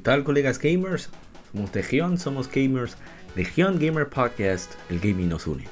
¿Qué 0.00 0.04
tal 0.04 0.24
colegas 0.24 0.58
gamers? 0.58 1.10
Somos 1.52 1.74
Legión, 1.74 2.16
somos 2.16 2.50
gamers, 2.50 2.96
Legión 3.36 3.78
Gamer 3.78 4.08
Podcast, 4.08 4.72
el 4.88 4.98
gaming 4.98 5.28
nos 5.28 5.46
une. 5.46 5.66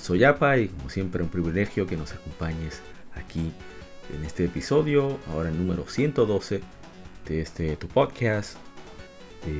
Soy 0.00 0.22
Apa 0.22 0.58
y 0.58 0.68
como 0.68 0.88
siempre 0.88 1.24
un 1.24 1.28
privilegio 1.28 1.84
que 1.84 1.96
nos 1.96 2.12
acompañes 2.12 2.80
aquí 3.16 3.50
en 4.16 4.24
este 4.24 4.44
episodio, 4.44 5.18
ahora 5.28 5.48
el 5.48 5.58
número 5.58 5.88
112 5.88 6.60
de 7.26 7.40
este 7.40 7.74
tu 7.74 7.88
podcast 7.88 8.58
de, 9.44 9.54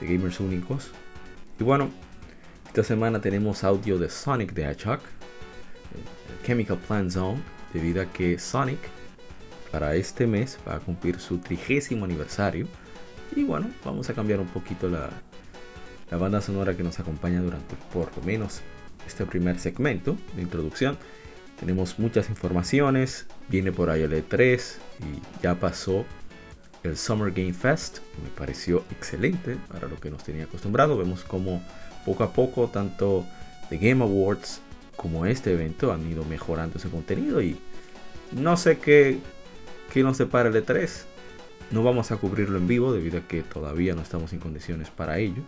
de, 0.00 0.06
gamers 0.06 0.38
únicos. 0.38 0.92
Y 1.58 1.64
bueno, 1.64 1.90
esta 2.68 2.84
semana 2.84 3.20
tenemos 3.20 3.64
audio 3.64 3.98
de 3.98 4.08
Sonic 4.08 4.54
the 4.54 4.62
Hedgehog, 4.62 5.00
Chemical 6.46 6.78
Plant 6.78 7.10
Zone, 7.10 7.42
debido 7.74 8.02
a 8.02 8.06
que 8.06 8.38
Sonic 8.38 8.99
para 9.70 9.94
este 9.94 10.26
mes 10.26 10.58
va 10.66 10.76
a 10.76 10.80
cumplir 10.80 11.18
su 11.20 11.38
trigésimo 11.38 12.04
aniversario. 12.04 12.66
Y 13.34 13.44
bueno, 13.44 13.70
vamos 13.84 14.10
a 14.10 14.14
cambiar 14.14 14.40
un 14.40 14.48
poquito 14.48 14.88
la, 14.88 15.10
la 16.10 16.16
banda 16.16 16.40
sonora 16.40 16.76
que 16.76 16.82
nos 16.82 16.98
acompaña 16.98 17.40
durante 17.40 17.76
por 17.92 18.16
lo 18.16 18.22
menos 18.24 18.60
este 19.06 19.24
primer 19.26 19.58
segmento 19.58 20.16
de 20.34 20.42
introducción. 20.42 20.98
Tenemos 21.58 21.98
muchas 21.98 22.28
informaciones, 22.30 23.26
viene 23.48 23.70
por 23.70 23.90
ahí 23.90 24.02
el 24.02 24.12
E3 24.12 24.60
y 25.00 25.42
ya 25.42 25.54
pasó 25.54 26.04
el 26.82 26.96
Summer 26.96 27.30
Game 27.32 27.52
Fest, 27.52 27.98
me 28.22 28.30
pareció 28.30 28.84
excelente 28.90 29.58
para 29.70 29.86
lo 29.86 29.96
que 29.96 30.10
nos 30.10 30.24
tenía 30.24 30.44
acostumbrado. 30.44 30.96
Vemos 30.96 31.22
como 31.22 31.62
poco 32.06 32.24
a 32.24 32.32
poco 32.32 32.68
tanto 32.68 33.26
The 33.68 33.76
Game 33.76 34.02
Awards 34.02 34.62
como 34.96 35.26
este 35.26 35.52
evento 35.52 35.92
han 35.92 36.10
ido 36.10 36.24
mejorando 36.24 36.78
ese 36.78 36.88
contenido 36.88 37.40
y 37.40 37.58
no 38.32 38.56
sé 38.56 38.78
qué 38.78 39.18
que 39.90 40.02
nos 40.02 40.16
separa 40.16 40.48
el 40.48 40.54
E3. 40.54 41.04
No 41.70 41.82
vamos 41.82 42.10
a 42.10 42.16
cubrirlo 42.16 42.58
en 42.58 42.66
vivo 42.66 42.92
debido 42.92 43.18
a 43.18 43.22
que 43.22 43.42
todavía 43.42 43.94
no 43.94 44.02
estamos 44.02 44.32
en 44.32 44.40
condiciones 44.40 44.90
para 44.90 45.18
ello. 45.18 45.42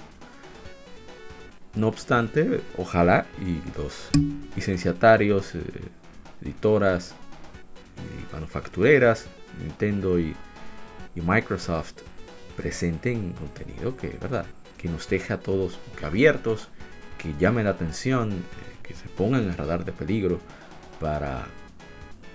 No 1.74 1.88
obstante, 1.88 2.60
ojalá 2.76 3.26
y 3.40 3.60
los 3.78 4.10
licenciatarios, 4.54 5.54
eh, 5.54 5.62
editoras 6.42 7.14
y 7.96 8.34
manufactureras, 8.34 9.26
Nintendo 9.60 10.18
y, 10.18 10.34
Microsoft 11.14 11.96
presenten 12.56 13.32
contenido 13.32 13.96
que, 13.98 14.08
¿verdad? 14.20 14.46
que 14.78 14.88
nos 14.88 15.08
deje 15.10 15.34
a 15.34 15.40
todos 15.40 15.78
abiertos, 16.02 16.68
que 17.18 17.34
llame 17.38 17.62
la 17.62 17.70
atención, 17.70 18.32
eh, 18.32 18.76
que 18.82 18.94
se 18.94 19.08
pongan 19.08 19.44
en 19.44 19.56
radar 19.56 19.84
de 19.84 19.92
peligro 19.92 20.40
para 21.00 21.46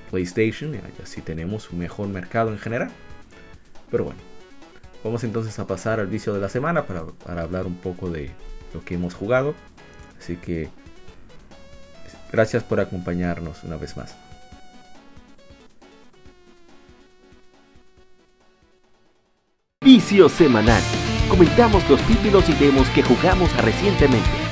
PlayStation 0.10 0.80
así 1.04 1.22
tenemos 1.22 1.70
un 1.72 1.80
mejor 1.80 2.08
mercado 2.08 2.52
en 2.52 2.60
general. 2.60 2.90
Pero 3.92 4.06
bueno, 4.06 4.20
vamos 5.04 5.24
entonces 5.24 5.58
a 5.60 5.68
pasar 5.68 6.00
al 6.00 6.08
vicio 6.08 6.34
de 6.34 6.42
la 6.42 6.50
semana 6.50 6.86
para, 6.86 7.06
hablar 7.42 7.66
un 7.66 7.76
poco 7.76 8.10
de 8.10 8.32
lo 8.74 8.84
que 8.84 8.96
hemos 8.96 9.14
jugado. 9.14 9.56
Así 10.20 10.36
que 10.36 10.70
gracias 12.32 12.64
por 12.64 12.80
acompañarnos 12.80 13.64
una 13.64 13.78
vez 13.78 13.96
más. 13.96 14.16
Vicio 19.82 20.28
semanal. 20.28 20.82
Comentamos 21.30 21.88
los 21.90 22.02
títulos 22.02 22.48
y 22.50 22.54
demos 22.54 22.88
que 22.90 23.04
jugamos 23.04 23.56
recientemente. 23.64 24.47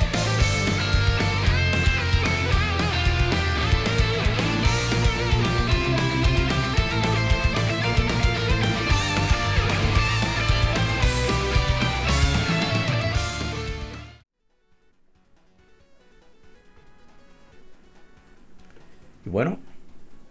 Bueno, 19.36 19.58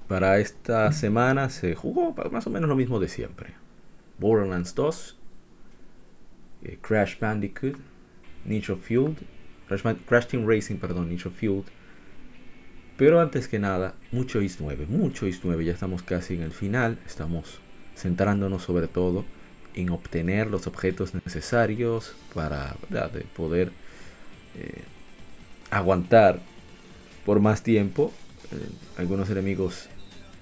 para 0.07 0.39
esta 0.39 0.91
semana 0.91 1.51
se 1.51 1.75
jugó 1.75 2.15
más 2.31 2.47
o 2.47 2.49
menos 2.49 2.67
lo 2.67 2.75
mismo 2.75 2.99
de 2.99 3.07
siempre. 3.07 3.53
Borderlands 4.17 4.73
2, 4.73 5.19
eh, 6.63 6.79
Crash 6.81 7.19
Bandicoot, 7.19 7.77
Nitro 8.45 8.75
Fueled, 8.77 9.17
Crash, 9.67 10.25
Team 10.25 10.47
Racing, 10.47 10.77
perdón, 10.77 11.09
Nitro 11.09 11.29
Fueled. 11.29 11.65
Pero 12.97 13.21
antes 13.21 13.47
que 13.47 13.59
nada, 13.59 13.93
mucho 14.11 14.41
is 14.41 14.59
9, 14.59 14.87
mucho 14.89 15.27
is 15.27 15.39
9, 15.43 15.63
ya 15.63 15.73
estamos 15.73 16.01
casi 16.01 16.33
en 16.33 16.41
el 16.41 16.51
final, 16.51 16.97
estamos 17.05 17.59
centrándonos 17.95 18.63
sobre 18.63 18.87
todo 18.87 19.23
en 19.75 19.91
obtener 19.91 20.47
los 20.47 20.65
objetos 20.65 21.13
necesarios 21.13 22.15
para 22.33 22.75
poder 23.35 23.71
eh, 24.55 24.81
aguantar 25.69 26.39
por 27.23 27.39
más 27.39 27.61
tiempo 27.61 28.11
algunos 28.97 29.29
enemigos 29.29 29.87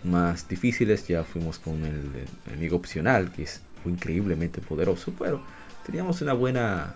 más 0.04 0.48
difíciles. 0.48 1.08
Ya 1.08 1.24
fuimos 1.24 1.60
con 1.60 1.84
el, 1.86 2.10
enemigo 2.48 2.78
opcional, 2.78 3.32
que 3.32 3.44
es, 3.44 3.62
increíblemente 3.86 4.62
poderoso, 4.62 5.14
pero 5.20 5.42
teníamos 5.86 6.22
una 6.22 6.32
buena, 6.32 6.96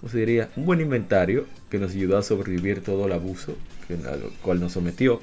¿cómo 0.00 0.10
se 0.10 0.18
diría? 0.18 0.48
Un 0.56 0.64
buen 0.64 0.80
inventario 0.80 1.46
que 1.68 1.78
nos 1.78 1.92
ayudó 1.92 2.16
a 2.16 2.22
sobrevivir 2.22 2.82
todo 2.82 3.04
el 3.04 3.12
abuso 3.12 3.54
al 3.90 4.22
cual 4.40 4.60
nos 4.60 4.72
sometió. 4.72 5.20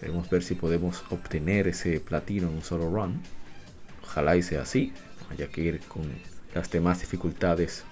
Queremos 0.00 0.28
ver 0.28 0.42
si 0.42 0.54
podemos 0.54 1.04
obtener 1.10 1.68
ese 1.68 2.00
platino 2.00 2.48
en 2.48 2.54
un 2.54 2.62
solo 2.62 2.90
run. 2.90 3.20
Ojalá 4.02 4.36
y 4.36 4.42
sea 4.42 4.62
así. 4.62 4.92
Haya 5.30 5.48
que 5.48 5.60
ir 5.60 5.80
con 5.80 6.02
las 6.54 6.70
demás 6.70 7.00
dificultades, 7.00 7.84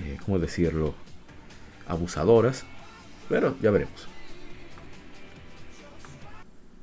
eh, 0.00 0.16
¿cómo 0.24 0.38
decirlo? 0.38 0.94
Abusadoras. 1.86 2.64
Pero 3.28 3.56
ya 3.60 3.70
veremos. 3.70 4.13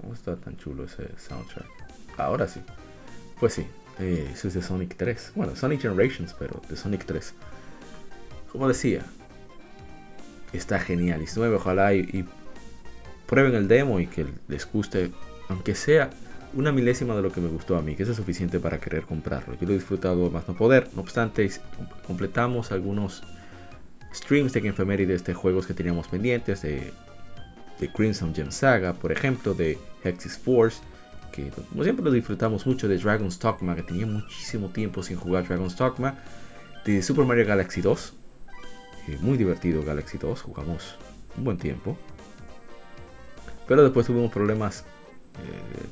¿Cómo 0.01 0.13
está 0.13 0.35
tan 0.35 0.57
chulo 0.57 0.85
ese 0.85 1.07
soundtrack? 1.17 1.67
Ahora 2.17 2.47
sí. 2.47 2.59
Pues 3.39 3.53
sí, 3.53 3.65
eh, 3.99 4.29
es 4.33 4.53
de 4.53 4.61
Sonic 4.61 4.95
3. 4.97 5.33
Bueno, 5.35 5.55
Sonic 5.55 5.81
Generations, 5.81 6.35
pero 6.37 6.59
de 6.67 6.75
Sonic 6.75 7.05
3. 7.05 7.33
Como 8.51 8.67
decía, 8.67 9.05
está 10.53 10.79
genial. 10.79 11.21
Y 11.21 11.37
nuevo, 11.37 11.57
ojalá 11.57 11.93
y, 11.93 12.25
prueben 13.27 13.55
el 13.55 13.67
demo 13.67 13.99
y 13.99 14.07
que 14.07 14.25
les 14.47 14.69
guste, 14.69 15.11
aunque 15.47 15.73
sea 15.75 16.09
una 16.53 16.71
milésima 16.71 17.15
de 17.15 17.21
lo 17.21 17.31
que 17.31 17.39
me 17.39 17.47
gustó 17.47 17.77
a 17.77 17.81
mí, 17.81 17.95
que 17.95 18.03
eso 18.03 18.11
es 18.11 18.17
suficiente 18.17 18.59
para 18.59 18.79
querer 18.79 19.03
comprarlo. 19.03 19.53
Yo 19.53 19.67
lo 19.67 19.73
he 19.73 19.75
disfrutado 19.75 20.29
más 20.29 20.47
no 20.47 20.55
poder. 20.55 20.89
No 20.95 21.01
obstante, 21.01 21.49
completamos 22.05 22.71
algunos 22.71 23.23
streams 24.13 24.51
de 24.51 24.59
Game 24.59 25.05
de 25.05 25.13
este 25.13 25.33
juegos 25.33 25.65
que 25.65 25.73
teníamos 25.73 26.09
pendientes, 26.09 26.63
de 26.63 26.91
de 27.81 27.91
Crimson 27.91 28.33
Gem 28.33 28.51
Saga, 28.51 28.93
por 28.93 29.11
ejemplo, 29.11 29.53
de 29.55 29.77
Hexis 30.03 30.37
Force, 30.37 30.79
que 31.31 31.49
como 31.49 31.83
siempre 31.83 32.05
lo 32.05 32.11
disfrutamos 32.11 32.65
mucho 32.67 32.87
de 32.87 32.97
Dragon's 32.97 33.39
Dogma, 33.39 33.75
que 33.75 33.81
tenía 33.81 34.05
muchísimo 34.05 34.69
tiempo 34.69 35.01
sin 35.01 35.17
jugar 35.17 35.47
Dragon's 35.47 35.75
Dogma, 35.75 36.15
de 36.85 37.01
Super 37.01 37.25
Mario 37.25 37.45
Galaxy 37.47 37.81
2, 37.81 38.13
eh, 39.07 39.17
muy 39.21 39.37
divertido 39.37 39.83
Galaxy 39.83 40.19
2, 40.19 40.41
jugamos 40.43 40.95
un 41.35 41.43
buen 41.43 41.57
tiempo, 41.57 41.97
pero 43.67 43.83
después 43.83 44.05
tuvimos 44.05 44.31
problemas 44.31 44.81
eh, 44.81 45.87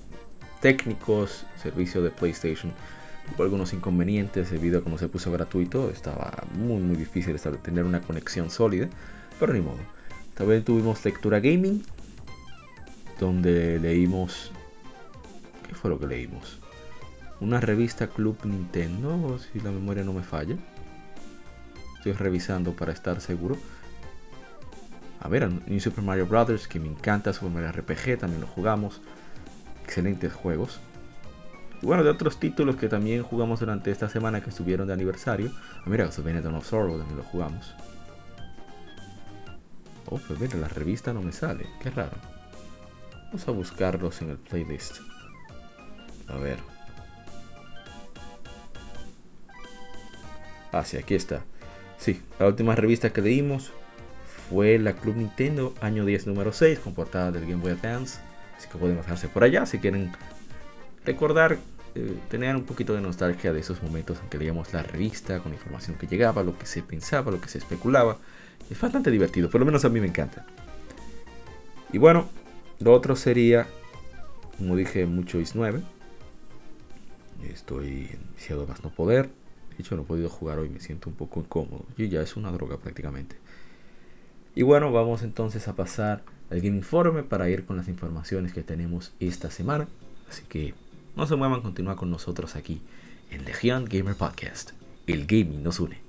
técnicos, 0.62 1.46
servicio 1.62 2.04
de 2.04 2.12
PlayStation, 2.12 2.72
hubo 3.34 3.44
algunos 3.44 3.74
inconvenientes 3.74 4.52
debido 4.52 4.80
a 4.80 4.84
cómo 4.84 5.00
se 5.00 5.08
puso 5.08 5.32
gratuito, 5.32 5.90
estaba 5.90 6.44
muy 6.54 6.82
muy 6.82 6.96
difícil 6.96 7.40
tener 7.64 7.84
una 7.84 8.02
conexión 8.02 8.52
sólida, 8.52 8.90
pero 9.40 9.54
ni 9.54 9.62
modo. 9.62 9.99
También 10.40 10.64
tuvimos 10.64 11.04
lectura 11.04 11.42
gaming, 11.42 11.84
donde 13.20 13.78
leímos... 13.78 14.54
¿Qué 15.68 15.76
fue 15.76 15.90
lo 15.90 16.00
que 16.00 16.08
leímos? 16.08 16.60
Una 17.42 17.60
revista 17.60 18.08
Club 18.08 18.38
Nintendo, 18.46 19.38
si 19.38 19.60
la 19.60 19.70
memoria 19.70 20.06
no 20.06 20.14
me 20.14 20.24
falla. 20.24 20.56
Estoy 21.98 22.14
revisando 22.14 22.72
para 22.74 22.94
estar 22.94 23.20
seguro. 23.20 23.58
A 25.20 25.28
ver, 25.28 25.52
New 25.68 25.82
Super 25.82 26.06
Mario 26.06 26.26
Brothers, 26.26 26.70
que 26.70 26.80
me 26.80 26.88
encanta, 26.88 27.34
Super 27.34 27.52
Mario 27.52 27.74
RPG, 27.74 28.20
también 28.20 28.40
lo 28.40 28.48
jugamos. 28.48 29.02
excelentes 29.84 30.32
juegos. 30.32 30.80
Y 31.82 31.86
bueno, 31.86 32.02
de 32.02 32.12
otros 32.12 32.40
títulos 32.40 32.78
que 32.78 32.88
también 32.88 33.24
jugamos 33.24 33.60
durante 33.60 33.92
esta 33.92 34.08
semana 34.08 34.42
que 34.42 34.52
estuvieron 34.52 34.88
de 34.88 34.94
aniversario. 34.94 35.52
Ah, 35.80 35.88
mira, 35.88 36.06
Castlevania 36.06 36.42
Dawn 36.42 36.56
of 36.56 36.66
Sorrow 36.66 36.98
también 36.98 37.18
lo 37.18 37.24
jugamos. 37.24 37.76
Oh, 40.12 40.20
pues 40.28 40.40
mira, 40.40 40.58
la 40.58 40.68
revista 40.68 41.14
no 41.14 41.22
me 41.22 41.32
sale. 41.32 41.68
Qué 41.82 41.92
raro. 41.92 42.18
Vamos 43.26 43.48
a 43.48 43.52
buscarlos 43.52 44.22
en 44.24 44.32
el 44.32 44.38
playlist. 44.38 44.98
A 46.28 46.38
ver. 46.38 46.58
Ah, 50.72 50.84
sí, 50.84 50.98
aquí 50.98 51.14
está. 51.14 51.44
Sí, 52.00 52.22
la 52.40 52.48
última 52.48 52.76
revista 52.76 53.12
que 53.12 53.22
leímos 53.22 53.72
fue 54.50 54.80
la 54.80 54.94
Club 54.94 55.18
Nintendo, 55.18 55.76
año 55.80 56.06
10, 56.06 56.26
número 56.26 56.54
6, 56.54 56.80
con 56.80 56.94
portada 56.96 57.32
del 57.32 57.44
Game 57.44 57.62
Boy 57.62 57.72
Advance. 57.72 58.20
Así 58.58 58.68
que 58.68 58.80
pueden 58.80 58.98
bajarse 58.98 59.28
por 59.28 59.44
allá 59.44 59.68
si 59.68 59.78
quieren 59.78 60.12
recordar, 61.06 61.58
eh, 61.94 62.18
tener 62.30 62.56
un 62.56 62.64
poquito 62.64 62.94
de 62.94 63.02
nostalgia 63.02 63.54
de 63.54 63.60
esos 63.60 63.84
momentos 63.84 64.20
en 64.24 64.30
que 64.30 64.40
leíamos 64.40 64.74
la 64.74 64.82
revista, 64.82 65.40
con 65.40 65.54
información 65.54 65.98
que 65.98 66.08
llegaba, 66.08 66.42
lo 66.42 66.58
que 66.58 66.66
se 66.66 66.82
pensaba, 66.82 67.32
lo 67.32 67.40
que 67.42 67.50
se 67.50 67.60
especulaba. 67.60 68.18
Es 68.70 68.80
bastante 68.80 69.12
divertido, 69.12 69.50
por 69.50 69.60
lo 69.60 69.66
menos 69.66 69.86
a 69.86 69.90
mí 69.90 70.00
me 70.00 70.08
encanta. 70.08 70.46
Y 71.92 71.98
bueno, 71.98 72.28
lo 72.80 72.94
otro 72.94 73.16
sería, 73.16 73.68
como 74.58 74.76
dije, 74.76 75.06
mucho 75.06 75.40
is 75.40 75.56
9. 75.56 75.82
Estoy 77.52 78.10
iniciado 78.32 78.68
más 78.68 78.84
no 78.84 78.90
poder. 78.92 79.30
De 79.72 79.84
hecho, 79.84 79.96
no 79.96 80.04
he 80.04 80.06
podido 80.06 80.30
jugar 80.30 80.60
hoy, 80.60 80.70
me 80.70 80.80
siento 80.80 81.10
un 81.10 81.16
poco 81.16 81.40
incómodo. 81.40 81.86
Y 81.98 82.10
ya 82.10 82.22
es 82.22 82.36
una 82.36 82.52
droga 82.52 82.78
prácticamente. 82.78 83.38
Y 84.56 84.64
bueno, 84.64 84.92
vamos 84.92 85.24
entonces 85.24 85.68
a 85.68 85.76
pasar 85.76 86.24
al 86.50 86.62
Game 86.62 86.78
Informe 86.78 87.24
para 87.24 87.50
ir 87.50 87.66
con 87.66 87.78
las 87.78 87.88
informaciones 87.88 88.54
que 88.54 88.64
tenemos 88.64 89.14
esta 89.20 89.52
semana. 89.52 89.88
Así 90.30 90.44
que 90.48 90.74
no 91.16 91.26
se 91.28 91.36
muevan, 91.36 91.62
continúa 91.62 91.96
con 91.96 92.12
nosotros 92.12 92.56
aquí 92.56 92.82
en 93.32 93.46
Legion 93.46 93.86
Gamer 93.86 94.16
Podcast. 94.16 94.72
El 95.08 95.26
gaming 95.26 95.64
nos 95.64 95.80
une. 95.80 96.09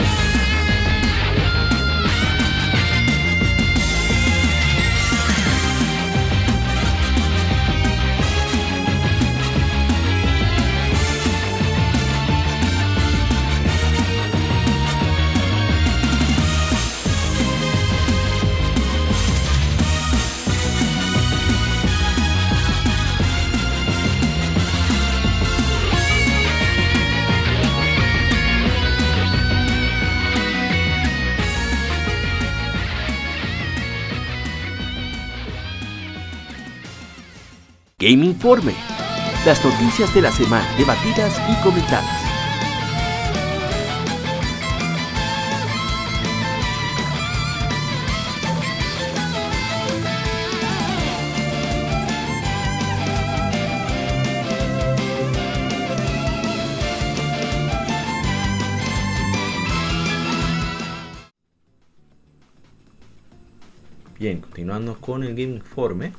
Game 38.01 38.25
Informe. 38.25 38.73
Las 39.45 39.63
noticias 39.63 40.11
de 40.15 40.23
la 40.23 40.31
semana 40.31 40.67
debatidas 40.75 41.39
y 41.47 41.63
comentadas. 41.63 42.03
Bien, 64.17 64.39
continuando 64.41 64.95
con 64.99 65.21
el 65.23 65.35
Game 65.35 65.57
Informe. 65.57 66.13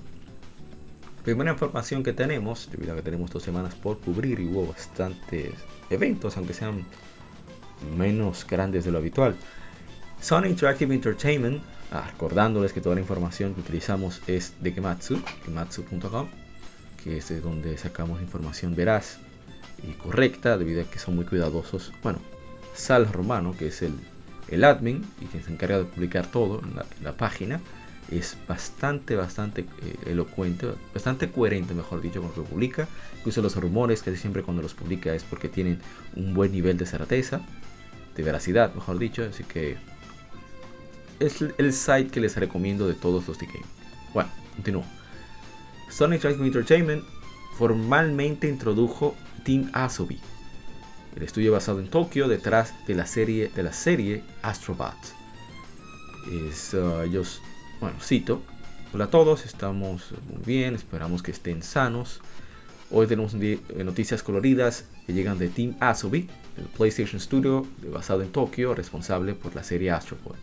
Primera 1.24 1.52
información 1.52 2.02
que 2.02 2.12
tenemos, 2.12 2.68
debido 2.72 2.92
a 2.92 2.96
que 2.96 3.02
tenemos 3.02 3.30
dos 3.30 3.44
semanas 3.44 3.76
por 3.76 4.00
cubrir 4.00 4.40
y 4.40 4.48
hubo 4.48 4.66
bastantes 4.66 5.52
eventos, 5.88 6.36
aunque 6.36 6.52
sean 6.52 6.84
menos 7.96 8.44
grandes 8.44 8.84
de 8.84 8.90
lo 8.90 8.98
habitual. 8.98 9.36
Sony 10.20 10.46
Interactive 10.46 10.92
Entertainment, 10.92 11.62
ah, 11.92 12.08
recordándoles 12.10 12.72
que 12.72 12.80
toda 12.80 12.96
la 12.96 13.00
información 13.00 13.54
que 13.54 13.60
utilizamos 13.60 14.20
es 14.26 14.54
de 14.60 14.72
Gematsu, 14.72 15.22
gematsu.com, 15.44 16.28
que 17.04 17.18
es 17.18 17.28
de 17.28 17.40
donde 17.40 17.78
sacamos 17.78 18.20
información 18.20 18.74
veraz 18.74 19.18
y 19.86 19.92
correcta, 19.92 20.58
debido 20.58 20.82
a 20.82 20.84
que 20.90 20.98
son 20.98 21.14
muy 21.14 21.24
cuidadosos. 21.24 21.92
Bueno, 22.02 22.18
Sal 22.74 23.12
Romano, 23.12 23.54
que 23.56 23.68
es 23.68 23.82
el, 23.82 23.94
el 24.48 24.64
admin 24.64 25.06
y 25.20 25.26
quien 25.26 25.44
se 25.44 25.52
encarga 25.52 25.78
de 25.78 25.84
publicar 25.84 26.26
todo 26.26 26.60
en 26.62 27.04
la 27.04 27.12
página, 27.12 27.60
es 28.18 28.36
bastante, 28.48 29.16
bastante 29.16 29.62
eh, 29.62 29.96
elocuente, 30.06 30.68
bastante 30.92 31.30
coherente, 31.30 31.74
mejor 31.74 32.00
dicho, 32.00 32.20
con 32.20 32.30
lo 32.30 32.34
que 32.34 32.50
publica. 32.50 32.88
Incluso 33.18 33.42
los 33.42 33.56
rumores, 33.56 34.02
que 34.02 34.16
siempre 34.16 34.42
cuando 34.42 34.62
los 34.62 34.74
publica 34.74 35.14
es 35.14 35.24
porque 35.24 35.48
tienen 35.48 35.80
un 36.16 36.34
buen 36.34 36.52
nivel 36.52 36.76
de 36.76 36.86
certeza, 36.86 37.40
de 38.16 38.22
veracidad, 38.22 38.74
mejor 38.74 38.98
dicho. 38.98 39.24
Así 39.24 39.44
que 39.44 39.76
es 41.20 41.40
el 41.58 41.72
site 41.72 42.08
que 42.10 42.20
les 42.20 42.36
recomiendo 42.36 42.86
de 42.86 42.94
todos 42.94 43.26
los 43.28 43.38
de 43.38 43.46
game. 43.46 43.64
Bueno, 44.12 44.30
continúo. 44.54 44.84
Sonic 45.90 46.22
Drive 46.22 46.44
Entertainment 46.44 47.04
formalmente 47.56 48.48
introdujo 48.48 49.14
Team 49.44 49.70
Asobi, 49.72 50.18
el 51.14 51.22
estudio 51.22 51.52
basado 51.52 51.80
en 51.80 51.88
Tokio 51.88 52.28
detrás 52.28 52.74
de 52.86 52.94
la 52.94 53.06
serie 53.06 53.50
de 53.54 53.62
la 53.62 53.72
serie 53.72 54.24
Astrobot. 54.42 54.96
Es, 56.48 56.72
uh, 56.74 57.02
ellos 57.02 57.42
bueno, 57.82 57.98
cito. 58.00 58.40
Hola 58.94 59.06
a 59.06 59.10
todos, 59.10 59.44
estamos 59.44 60.12
muy 60.32 60.40
bien, 60.46 60.76
esperamos 60.76 61.20
que 61.20 61.32
estén 61.32 61.64
sanos. 61.64 62.20
Hoy 62.92 63.08
tenemos 63.08 63.34
noticias 63.34 64.22
coloridas 64.22 64.84
que 65.04 65.12
llegan 65.12 65.36
de 65.36 65.48
Team 65.48 65.74
Asobi, 65.80 66.28
el 66.58 66.64
PlayStation 66.76 67.20
Studio 67.20 67.66
basado 67.92 68.22
en 68.22 68.30
Tokio, 68.30 68.72
responsable 68.72 69.34
por 69.34 69.56
la 69.56 69.64
serie 69.64 69.90
Astro 69.90 70.16
Boy. 70.22 70.36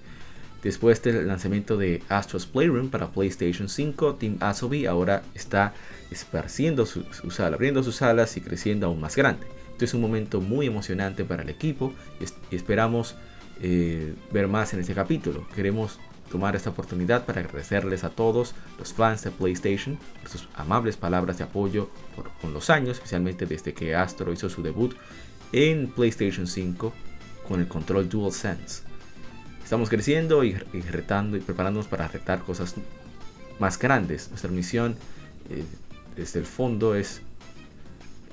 Después 0.64 1.02
del 1.02 1.28
lanzamiento 1.28 1.78
de 1.78 2.04
Astro's 2.10 2.46
Playroom 2.46 2.90
para 2.90 3.08
PlayStation 3.08 3.70
5, 3.70 4.16
Team 4.16 4.36
Asobi 4.42 4.86
ahora 4.86 5.24
está 5.34 5.74
esparciendo 6.12 6.86
sus 6.86 7.06
su 7.16 7.42
abriendo 7.42 7.84
sus 7.84 8.02
alas 8.02 8.36
y 8.36 8.42
creciendo 8.42 8.88
aún 8.88 9.00
más 9.00 9.16
grande. 9.16 9.48
Esto 9.72 9.86
es 9.86 9.94
un 9.94 10.02
momento 10.02 10.42
muy 10.42 10.68
emocionante 10.68 11.24
para 11.24 11.44
el 11.44 11.50
equipo 11.50 11.94
y, 12.20 12.54
esperamos 12.54 13.16
eh, 13.62 14.14
ver 14.30 14.50
más 14.50 14.74
en 14.74 14.82
este 14.82 14.94
capítulo. 14.94 15.48
Queremos 15.56 16.00
tomar 16.30 16.56
esta 16.56 16.70
oportunidad 16.70 17.26
para 17.26 17.42
agradecerles 17.42 18.04
a 18.04 18.10
todos 18.10 18.56
los 18.78 18.94
fans 18.94 19.24
de 19.24 19.32
PlayStation 19.32 19.98
por 20.22 20.30
sus 20.30 20.48
amables 20.56 20.98
palabras 20.98 21.38
de 21.38 21.44
apoyo 21.44 21.90
por, 22.16 22.30
con 22.42 22.54
los 22.54 22.70
años, 22.70 22.98
especialmente 22.98 23.46
desde 23.46 23.74
que 23.74 23.96
Astro 23.96 24.32
hizo 24.32 24.50
su 24.50 24.62
debut 24.62 24.96
en 25.52 25.90
PlayStation 25.90 26.48
5 26.48 26.94
con 27.48 27.60
el 27.60 27.68
control 27.68 28.08
DualSense. 28.08 28.84
Estamos 29.64 29.90
creciendo 29.90 30.44
y, 30.44 30.54
retando 30.54 31.38
y 31.38 31.42
preparándonos 31.42 31.88
para 31.88 32.08
retar 32.08 32.42
cosas 32.42 32.76
más 33.60 33.78
grandes. 33.78 34.30
Nuestra 34.30 34.50
misión 34.50 34.96
eh, 35.50 35.64
desde 36.16 36.40
el 36.40 36.46
fondo 36.46 36.96
es 36.96 37.22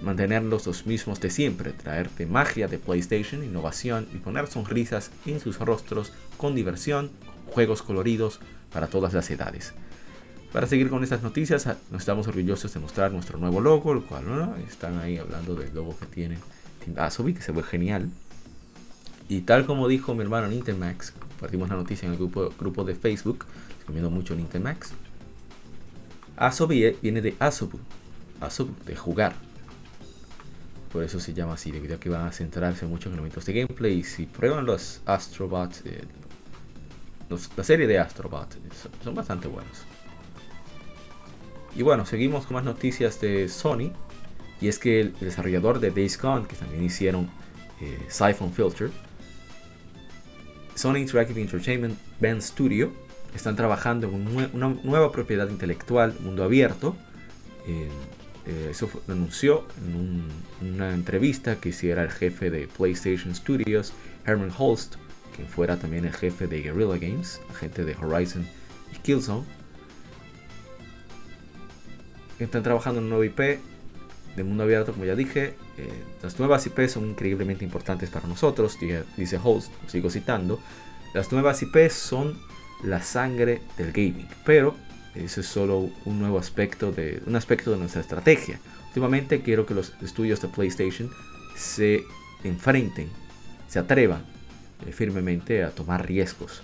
mantenerlos 0.00 0.66
los 0.66 0.86
mismos 0.86 1.20
de 1.20 1.30
siempre, 1.30 1.72
traerte 1.72 2.26
magia 2.26 2.68
de 2.68 2.78
PlayStation, 2.78 3.42
innovación 3.42 4.08
y 4.14 4.16
poner 4.16 4.46
sonrisas 4.46 5.10
en 5.24 5.40
sus 5.40 5.58
rostros 5.58 6.12
con 6.36 6.54
diversión, 6.54 7.10
juegos 7.46 7.82
coloridos 7.82 8.40
para 8.72 8.88
todas 8.88 9.12
las 9.12 9.30
edades. 9.30 9.72
Para 10.52 10.66
seguir 10.66 10.88
con 10.88 11.02
estas 11.02 11.22
noticias, 11.22 11.66
ah, 11.66 11.76
nos 11.90 12.02
estamos 12.02 12.26
orgullosos 12.28 12.72
de 12.72 12.80
mostrar 12.80 13.12
nuestro 13.12 13.38
nuevo 13.38 13.60
logo, 13.60 13.92
el 13.92 14.02
cual 14.02 14.54
están 14.66 14.98
ahí 14.98 15.18
hablando 15.18 15.54
del 15.54 15.74
logo 15.74 15.96
que 15.98 16.06
tiene 16.06 16.38
Asobi, 16.96 17.34
que 17.34 17.42
se 17.42 17.52
ve 17.52 17.62
genial. 17.62 18.08
Y 19.28 19.40
tal 19.40 19.66
como 19.66 19.88
dijo 19.88 20.14
mi 20.14 20.22
hermano 20.22 20.46
Nintemax, 20.46 21.10
compartimos 21.10 21.68
la 21.68 21.74
noticia 21.74 22.06
en 22.06 22.12
el 22.12 22.18
grupo, 22.18 22.84
de 22.84 22.94
Facebook, 22.94 23.44
recomiendo 23.80 24.10
mucho 24.10 24.34
Nintemax. 24.36 24.92
Asobi 26.36 26.84
eh, 26.84 26.96
viene 27.02 27.20
de 27.20 27.34
Asobu, 27.38 27.78
Asobu, 28.40 28.72
de 28.84 28.94
jugar. 28.94 29.34
Por 30.92 31.02
eso 31.02 31.18
se 31.18 31.34
llama 31.34 31.54
así, 31.54 31.72
debido 31.72 31.96
a 31.96 32.00
que 32.00 32.08
van 32.08 32.26
a 32.26 32.32
centrarse 32.32 32.86
mucho 32.86 33.08
en 33.08 33.14
elementos 33.14 33.44
de 33.44 33.52
gameplay. 33.52 33.98
Y 33.98 34.04
si 34.04 34.26
prueban 34.26 34.64
los 34.64 35.00
Astrobots, 35.04 35.82
eh, 35.84 36.02
la 37.28 37.64
serie 37.64 37.86
de 37.86 37.98
Astrobots, 37.98 38.58
son 39.02 39.14
bastante 39.14 39.48
buenos. 39.48 39.84
Y 41.74 41.82
bueno, 41.82 42.06
seguimos 42.06 42.46
con 42.46 42.54
más 42.54 42.64
noticias 42.64 43.20
de 43.20 43.48
Sony. 43.48 43.92
Y 44.60 44.68
es 44.68 44.78
que 44.78 45.00
el 45.00 45.18
desarrollador 45.18 45.80
de 45.80 45.90
Days 45.90 46.18
Gone, 46.18 46.46
que 46.46 46.56
también 46.56 46.82
hicieron 46.82 47.28
eh, 47.80 47.98
Siphon 48.08 48.50
Filter, 48.52 48.90
Sony 50.74 50.96
Interactive 50.96 51.40
Entertainment 51.42 51.98
Band 52.20 52.40
Studio, 52.40 52.90
están 53.34 53.54
trabajando 53.54 54.08
en 54.08 54.50
una 54.54 54.68
nueva 54.82 55.12
propiedad 55.12 55.48
intelectual, 55.50 56.14
mundo 56.20 56.42
abierto. 56.42 56.96
Eh, 57.66 57.88
eso 58.70 58.88
lo 59.06 59.14
anunció 59.14 59.66
en 59.84 60.74
una 60.74 60.94
entrevista 60.94 61.56
que 61.56 61.70
hiciera 61.70 62.02
el 62.02 62.10
jefe 62.10 62.48
de 62.48 62.68
PlayStation 62.68 63.34
Studios, 63.34 63.92
Herman 64.24 64.52
Holst, 64.56 64.94
quien 65.36 65.48
fuera 65.48 65.76
también 65.76 66.04
el 66.06 66.12
jefe 66.12 66.46
de 66.46 66.62
Guerrilla 66.62 66.96
Games, 66.98 67.40
agente 67.50 67.84
de 67.84 67.94
Horizon 67.94 68.46
y 68.92 68.98
Killzone 68.98 69.44
están 72.44 72.62
trabajando 72.62 72.98
en 72.98 73.04
un 73.04 73.10
nuevo 73.10 73.24
IP 73.24 73.60
de 74.36 74.44
mundo 74.44 74.64
abierto, 74.64 74.92
como 74.92 75.04
ya 75.04 75.14
dije. 75.14 75.54
Eh, 75.78 75.88
las 76.22 76.38
nuevas 76.38 76.66
IP 76.66 76.86
son 76.88 77.08
increíblemente 77.10 77.64
importantes 77.64 78.10
para 78.10 78.26
nosotros, 78.26 78.76
dice 79.16 79.40
Host, 79.42 79.72
sigo 79.86 80.10
citando. 80.10 80.60
Las 81.14 81.32
nuevas 81.32 81.62
IP 81.62 81.88
son 81.90 82.38
la 82.84 83.02
sangre 83.02 83.62
del 83.78 83.92
gaming, 83.92 84.28
pero 84.44 84.74
eso 85.14 85.40
es 85.40 85.46
solo 85.46 85.90
un 86.04 86.18
nuevo 86.18 86.38
aspecto 86.38 86.92
de, 86.92 87.22
un 87.26 87.36
aspecto 87.36 87.70
de 87.70 87.78
nuestra 87.78 88.02
estrategia. 88.02 88.60
Últimamente 88.88 89.40
quiero 89.40 89.64
que 89.64 89.74
los 89.74 89.94
estudios 90.02 90.40
de 90.42 90.48
PlayStation 90.48 91.10
se 91.56 92.04
enfrenten, 92.44 93.08
se 93.68 93.78
atrevan 93.78 94.35
eh, 94.84 94.92
firmemente 94.92 95.62
a 95.62 95.70
tomar 95.70 96.06
riesgos 96.06 96.62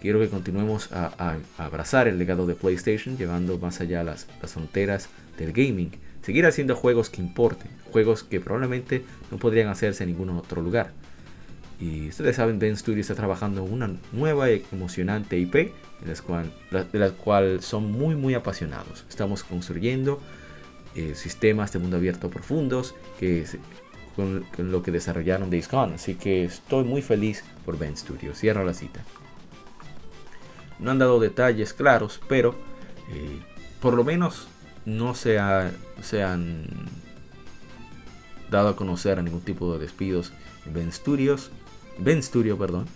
quiero 0.00 0.18
que 0.18 0.28
continuemos 0.28 0.90
a, 0.92 1.38
abrazar 1.58 2.08
el 2.08 2.18
legado 2.18 2.46
de 2.46 2.54
PlayStation, 2.54 3.16
llevando 3.16 3.58
más 3.58 3.80
allá 3.80 4.02
las, 4.02 4.26
fronteras 4.46 5.08
del 5.38 5.52
gaming. 5.52 5.90
Seguir 6.22 6.46
haciendo 6.46 6.74
juegos 6.74 7.10
que 7.10 7.20
importen, 7.20 7.70
juegos 7.92 8.24
que 8.24 8.40
probablemente 8.40 9.04
no 9.30 9.38
podrían 9.38 9.68
hacerse 9.68 10.04
en 10.04 10.10
ningún 10.10 10.30
otro 10.30 10.62
lugar. 10.62 10.92
Y 11.78 12.08
ustedes 12.08 12.36
saben, 12.36 12.58
Ben 12.58 12.76
Studio 12.76 13.00
está 13.00 13.14
trabajando 13.14 13.64
en 13.64 13.72
una 13.72 13.90
nueva 14.12 14.50
y 14.50 14.64
emocionante 14.70 15.38
IP, 15.38 15.72
de 16.02 16.98
la 16.98 17.10
cual, 17.10 17.62
son 17.62 17.90
muy 17.90 18.14
muy 18.16 18.34
apasionados. 18.34 19.06
Estamos 19.08 19.44
construyendo 19.44 20.20
eh, 20.94 21.14
sistemas 21.14 21.72
de 21.72 21.78
mundo 21.78 21.96
abierto 21.96 22.28
profundos 22.28 22.94
que 23.18 23.46
con, 24.16 24.44
lo 24.58 24.82
que 24.82 24.90
desarrollaron 24.90 25.50
Days 25.50 25.68
Gone. 25.68 25.94
Así 25.94 26.14
que 26.14 26.44
estoy 26.44 26.84
muy 26.84 27.02
feliz 27.02 27.44
por 27.64 27.78
Ben 27.78 27.96
Studio. 27.96 28.34
Cierro 28.34 28.64
la 28.64 28.74
cita. 28.74 29.04
No 30.78 30.90
han 30.90 30.98
dado 30.98 31.20
detalles 31.20 31.74
claros, 31.74 32.20
pero 32.28 32.54
eh, 33.12 33.40
por 33.80 33.94
lo 33.94 34.04
menos 34.04 34.48
no 34.84 35.14
se, 35.14 35.38
se, 36.02 36.22
han 36.22 36.64
dado 38.50 38.68
a 38.68 38.76
conocer 38.76 39.18
a 39.18 39.22
ningún 39.22 39.42
tipo 39.42 39.72
de 39.72 39.78
despidos 39.78 40.32
en 40.66 40.74
Ben 40.74 40.92
Studios, 40.92 41.50
Ben 41.98 42.22
Studio, 42.22 42.56
perdón, 42.56 42.86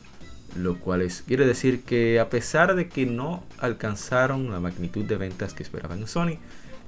lo 0.57 0.79
cual 0.79 1.03
es, 1.03 1.23
quiere 1.23 1.47
decir 1.47 1.83
que 1.83 2.21
a 2.21 2.31
pesar 2.31 2.75
de 2.75 2.89
que 2.89 3.05
no 3.07 3.45
alcanzaron 3.59 4.51
la 4.51 4.61
magnitud 4.61 5.05
de 5.05 5.17
ventas 5.17 5.53
que 5.53 5.63
esperaban 5.63 6.01
en 6.01 6.07
Sony, 6.07 6.39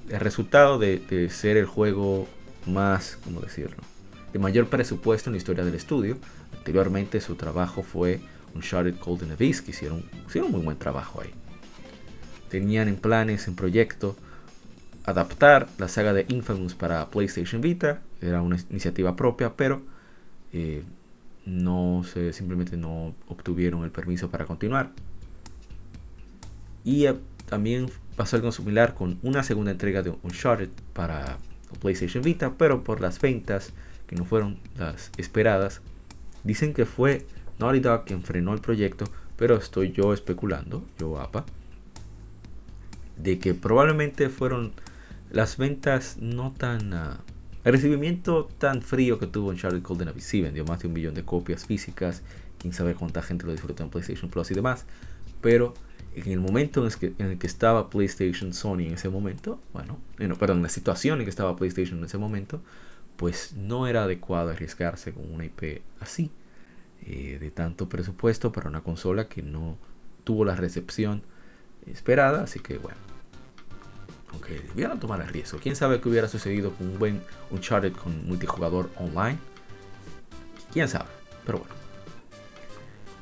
el 0.09 0.21
resultado 0.21 0.79
de, 0.79 0.99
de 0.99 1.29
ser 1.29 1.57
el 1.57 1.67
juego 1.67 2.27
más, 2.65 3.19
¿cómo 3.23 3.41
decirlo?, 3.41 3.83
de 4.37 4.43
mayor 4.43 4.69
presupuesto 4.69 5.31
en 5.31 5.33
la 5.33 5.39
historia 5.39 5.65
del 5.65 5.75
estudio. 5.75 6.19
Anteriormente 6.59 7.23
su 7.23 7.37
trabajo 7.37 7.83
fue 7.83 8.21
Uncharted 8.55 8.97
Golden 9.03 9.33
Abyss, 9.33 9.63
que 9.63 9.71
hicieron, 9.71 10.05
hicieron 10.29 10.53
muy 10.53 10.61
buen 10.61 10.77
trabajo 10.77 11.23
ahí. 11.23 11.31
Tenían 12.51 12.89
en 12.89 12.97
planes, 12.97 13.49
en 13.49 13.57
proyecto, 13.57 14.15
adaptar 15.05 15.69
la 15.79 15.89
saga 15.89 16.13
de 16.13 16.27
Infamous 16.29 16.75
para 16.75 17.09
PlayStation 17.09 17.63
Vita. 17.63 18.03
Era 18.21 18.43
una 18.43 18.59
iniciativa 18.69 19.17
propia, 19.17 19.57
pero 19.57 19.81
eh, 20.53 20.83
no 21.47 22.05
se, 22.05 22.35
simplemente 22.35 22.77
no 22.77 23.15
obtuvieron 23.29 23.85
el 23.85 23.91
permiso 23.91 24.31
para 24.31 24.45
continuar. 24.45 24.91
Y 26.85 27.07
eh, 27.07 27.15
también 27.47 27.91
pasó 28.17 28.37
algo 28.37 28.53
similar 28.53 28.93
con 28.93 29.19
una 29.23 29.43
segunda 29.43 29.71
entrega 29.71 30.03
de 30.03 30.11
Uncharted 30.23 30.69
para 30.93 31.39
PlayStation 31.81 32.23
Vita, 32.23 32.53
pero 32.59 32.85
por 32.85 33.01
las 33.01 33.19
ventas 33.19 33.73
que 34.07 34.17
no 34.17 34.25
fueron 34.25 34.59
las 34.77 35.11
esperadas, 35.17 35.81
dicen 36.45 36.75
que 36.75 36.87
fue 36.87 37.27
Naughty 37.59 37.81
Dog 37.81 38.05
quien 38.05 38.23
frenó 38.23 38.53
el 38.53 38.61
proyecto, 38.61 39.07
pero 39.37 39.57
estoy 39.57 39.93
yo 39.93 40.13
especulando, 40.13 40.85
yo 40.99 41.21
APA, 41.21 41.45
de 43.17 43.39
que 43.39 43.55
probablemente 43.55 44.29
fueron 44.29 44.73
las 45.31 45.57
ventas 45.57 46.17
no 46.21 46.53
tan... 46.53 46.93
Ah, 46.95 47.21
el 47.65 47.73
recibimiento 47.73 48.49
tan 48.59 48.81
frío 48.81 49.19
que 49.19 49.27
tuvo 49.27 49.51
en 49.51 49.59
Charlie 49.59 49.81
Golden 49.81 50.09
Abyss. 50.09 50.25
Sí, 50.25 50.41
vendió 50.41 50.65
más 50.65 50.81
de 50.81 50.87
un 50.87 50.95
millón 50.95 51.15
de 51.15 51.25
copias 51.25 51.67
físicas, 51.67 52.23
quién 52.59 52.73
sabe 52.73 52.95
cuánta 52.95 53.23
gente 53.23 53.45
lo 53.45 53.51
disfrutó 53.51 53.83
en 53.83 53.91
PlayStation 53.91 54.31
Plus 54.31 54.53
y 54.53 54.55
demás, 54.55 54.85
pero 55.41 55.75
en 56.15 56.31
el 56.31 56.39
momento 56.39 56.81
en 56.81 56.87
el, 56.87 56.97
que, 56.97 57.13
en 57.19 57.31
el 57.33 57.39
que 57.39 57.47
estaba 57.47 57.91
PlayStation 57.91 58.55
Sony 58.55 58.83
en 58.83 58.95
ese 58.95 59.09
momento, 59.09 59.61
bueno, 59.73 59.99
perdón, 60.39 60.59
en 60.59 60.63
la 60.63 60.69
situación 60.69 61.19
en 61.19 61.25
que 61.25 61.31
estaba 61.31 61.57
PlayStation 61.57 61.99
en 61.99 62.05
ese 62.05 62.19
momento, 62.19 62.63
pues 63.17 63.55
no 63.55 63.87
era 63.87 64.05
adecuado 64.05 64.51
arriesgarse 64.51 65.13
con 65.13 65.33
una 65.33 65.45
IP 65.45 65.83
así. 66.01 66.31
Eh, 67.09 67.39
de 67.39 67.51
tanto 67.53 67.89
presupuesto 67.89 68.51
para 68.51 68.69
una 68.69 68.81
consola 68.81 69.29
que 69.29 69.41
no 69.41 69.79
tuvo 70.25 70.45
la 70.45 70.57
recepción 70.57 71.23
esperada. 71.87 72.43
Así 72.43 72.59
que 72.59 72.79
bueno, 72.79 72.99
aunque 74.33 74.61
debieron 74.61 74.99
tomar 74.99 75.21
el 75.21 75.29
riesgo. 75.29 75.59
Quién 75.63 75.77
sabe 75.77 76.01
qué 76.01 76.09
hubiera 76.09 76.29
sucedido 76.29 76.73
con 76.73 76.89
un 76.89 76.99
buen 76.99 77.23
Uncharted 77.51 77.93
con 77.93 78.27
multijugador 78.27 78.91
online. 78.99 79.39
Quién 80.73 80.89
sabe, 80.89 81.09
pero 81.45 81.59
bueno. 81.59 81.75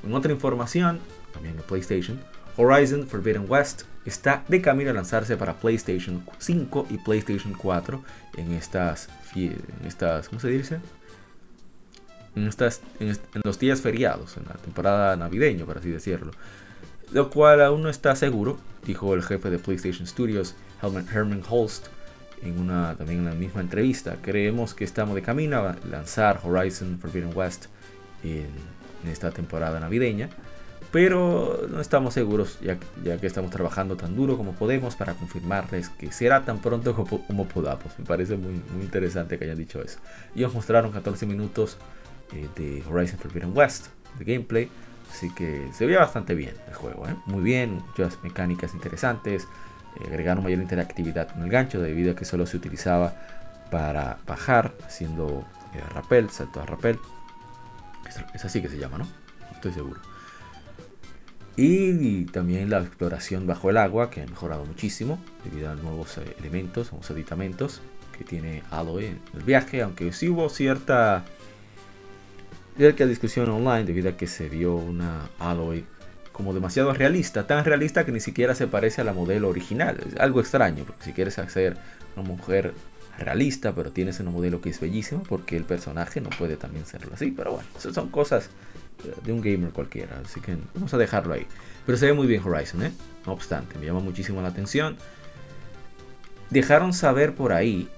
En 0.02 0.14
otra 0.14 0.32
información, 0.32 1.00
también 1.32 1.56
de 1.56 1.62
PlayStation, 1.62 2.20
Horizon 2.56 3.06
Forbidden 3.06 3.46
West 3.48 3.82
está 4.04 4.44
de 4.49 4.61
camino 4.61 4.90
a 4.90 4.94
lanzarse 4.94 5.37
para 5.37 5.54
PlayStation 5.54 6.25
5 6.38 6.88
y 6.90 6.99
PlayStation 6.99 7.54
4 7.54 8.04
en 8.37 8.52
estas, 8.52 9.08
en 9.34 9.56
estas 9.87 10.28
¿cómo 10.28 10.40
se 10.40 10.49
dice? 10.49 10.80
en, 12.37 12.46
estas, 12.46 12.80
en, 13.00 13.16
los 13.42 13.58
días 13.58 13.80
feriados, 13.80 14.37
en 14.37 14.44
la 14.44 14.54
temporada 14.54 15.16
navideña, 15.16 15.64
por 15.64 15.78
así 15.78 15.90
decirlo. 15.90 16.32
Lo 17.12 17.30
cual 17.30 17.62
aún 17.62 17.82
no 17.82 17.88
está 17.88 18.16
seguro, 18.16 18.58
dijo 18.84 19.14
el 19.14 19.23
jefe 19.23 19.50
de 19.50 19.58
PlayStation 19.58 20.06
Studios, 20.06 20.54
Herman 20.82 21.42
Holst, 21.49 21.87
en 22.42 22.58
una, 22.58 22.94
también 22.96 23.20
en 23.20 23.26
la 23.26 23.34
misma 23.34 23.61
entrevista. 23.61 24.16
Creemos 24.20 24.75
que 24.75 24.84
estamos 24.84 25.14
de 25.14 25.23
camino 25.23 25.58
a 25.58 25.76
lanzar 25.88 26.40
Horizon 26.42 26.99
Forbidden 26.99 27.30
West 27.34 27.66
en, 28.23 28.75
esta 29.11 29.30
temporada 29.30 29.78
navideña, 29.80 30.30
pero 30.94 31.66
no 31.68 31.80
estamos 31.80 32.14
seguros 32.14 32.60
ya, 32.60 32.78
ya, 33.02 33.18
que 33.18 33.26
estamos 33.26 33.50
trabajando 33.50 33.96
tan 33.96 34.14
duro 34.14 34.36
como 34.36 34.52
podemos 34.52 34.94
para 34.94 35.14
confirmarles 35.14 35.88
que 35.88 36.12
será 36.12 36.44
tan 36.44 36.60
pronto 36.60 36.94
como, 36.94 37.26
como 37.26 37.48
podamos. 37.48 37.98
Me 37.98 38.04
parece 38.04 38.36
muy, 38.36 38.62
muy 38.72 38.84
interesante 38.84 39.36
que 39.36 39.42
hayan 39.42 39.58
dicho 39.58 39.82
eso. 39.82 39.98
Ellos 40.36 40.54
mostraron 40.54 40.92
14 40.92 41.26
minutos 41.26 41.78
eh, 42.32 42.48
de 42.54 42.84
Horizon 42.88 43.18
Forbidden 43.18 43.50
West, 43.56 43.88
de 44.20 44.24
gameplay. 44.24 44.70
Así 45.10 45.34
que 45.34 45.68
se 45.72 45.84
veía 45.84 45.98
bastante 45.98 46.36
bien 46.36 46.54
el 46.68 46.74
juego, 46.74 47.08
¿eh? 47.08 47.16
muy 47.26 47.42
bien, 47.42 47.82
muchas 47.88 48.22
mecánicas 48.22 48.72
interesantes. 48.72 49.48
Eh, 49.96 50.06
agregaron 50.06 50.44
mayor 50.44 50.60
interactividad 50.60 51.36
en 51.36 51.42
el 51.42 51.50
gancho 51.50 51.82
debido 51.82 52.12
a 52.12 52.14
que 52.14 52.24
solo 52.24 52.46
se 52.46 52.56
utilizaba 52.56 53.16
para 53.68 54.18
bajar, 54.28 54.72
haciendo 54.86 55.44
eh, 55.74 55.80
rappel, 55.92 56.30
salto 56.30 56.60
a 56.60 56.66
rappel. 56.66 57.00
Es, 58.32 58.44
así 58.44 58.62
que 58.62 58.68
se 58.68 58.78
llama, 58.78 58.98
¿no? 58.98 59.08
Estoy 59.56 59.72
seguro. 59.72 60.13
Y, 61.56 62.25
también 62.26 62.68
la 62.70 62.80
exploración 62.80 63.46
bajo 63.46 63.70
el 63.70 63.76
agua, 63.76 64.11
que 64.11 64.23
ha 64.23 64.26
mejorado 64.26 64.64
muchísimo 64.64 65.18
debido 65.44 65.70
a 65.70 65.75
nuevos 65.76 66.18
eh, 66.18 66.23
elementos, 66.38 66.90
nuevos 66.90 67.11
aditamentos 67.11 67.80
que 68.16 68.25
tiene 68.25 68.62
Aloy 68.70 69.06
en 69.06 69.20
el 69.34 69.42
viaje, 69.42 69.82
aunque 69.82 70.12
sí 70.12 70.28
hubo 70.28 70.49
cierta, 70.49 71.25
cierta 72.76 73.06
discusión 73.06 73.49
online 73.50 73.84
debido 73.84 74.11
a 74.11 74.16
que 74.16 74.26
se 74.26 74.49
vio 74.49 74.75
una 74.75 75.28
Aloy 75.38 75.84
como 76.32 76.52
demasiado 76.52 76.92
realista, 76.92 77.46
tan 77.46 77.64
realista 77.64 78.04
que 78.04 78.11
ni 78.11 78.18
siquiera 78.18 78.56
se 78.56 78.66
parece 78.66 79.02
a 79.02 79.04
la 79.04 79.12
modelo 79.12 79.49
original. 79.49 80.00
Es 80.04 80.18
algo 80.18 80.40
extraño, 80.40 80.82
porque 80.84 81.04
si 81.04 81.12
quieres 81.12 81.38
hacer 81.38 81.76
una 82.16 82.26
mujer 82.26 82.75
realista, 83.16 83.73
pero 83.73 83.92
tienes 83.92 84.18
una 84.18 84.30
modelo 84.30 84.61
que 84.61 84.70
es 84.70 84.80
bellísima, 84.80 85.23
porque 85.23 85.56
el 85.56 85.62
personaje 85.62 86.20
no 86.20 86.30
puede 86.30 86.56
también 86.56 86.87
serlo 86.87 87.14
así. 87.14 87.30
Pero 87.30 87.52
bueno, 87.52 87.68
son 87.78 88.08
cosas 88.11 88.50
de 89.25 89.32
un 89.32 89.40
gamer 89.40 89.70
cualquiera, 89.70 90.20
así 90.25 90.40
que 90.40 90.56
vamos 90.75 90.92
a 90.94 90.99
dejarlo 90.99 91.34
ahí. 91.34 91.46
Pero 91.87 91.99
se 91.99 92.06
ve 92.06 92.12
muy 92.12 92.26
bien 92.26 92.42
Horizon, 92.44 92.82
¿eh? 92.82 92.92
No 93.26 93.32
obstante, 93.32 93.78
me 93.78 93.87
llama 93.87 94.00
muchísimo 94.00 94.40
la 94.42 94.49
atención. 94.49 94.96
Dejaron 96.50 96.92
saber 96.92 97.34
por 97.34 97.52
ahí, 97.52 97.88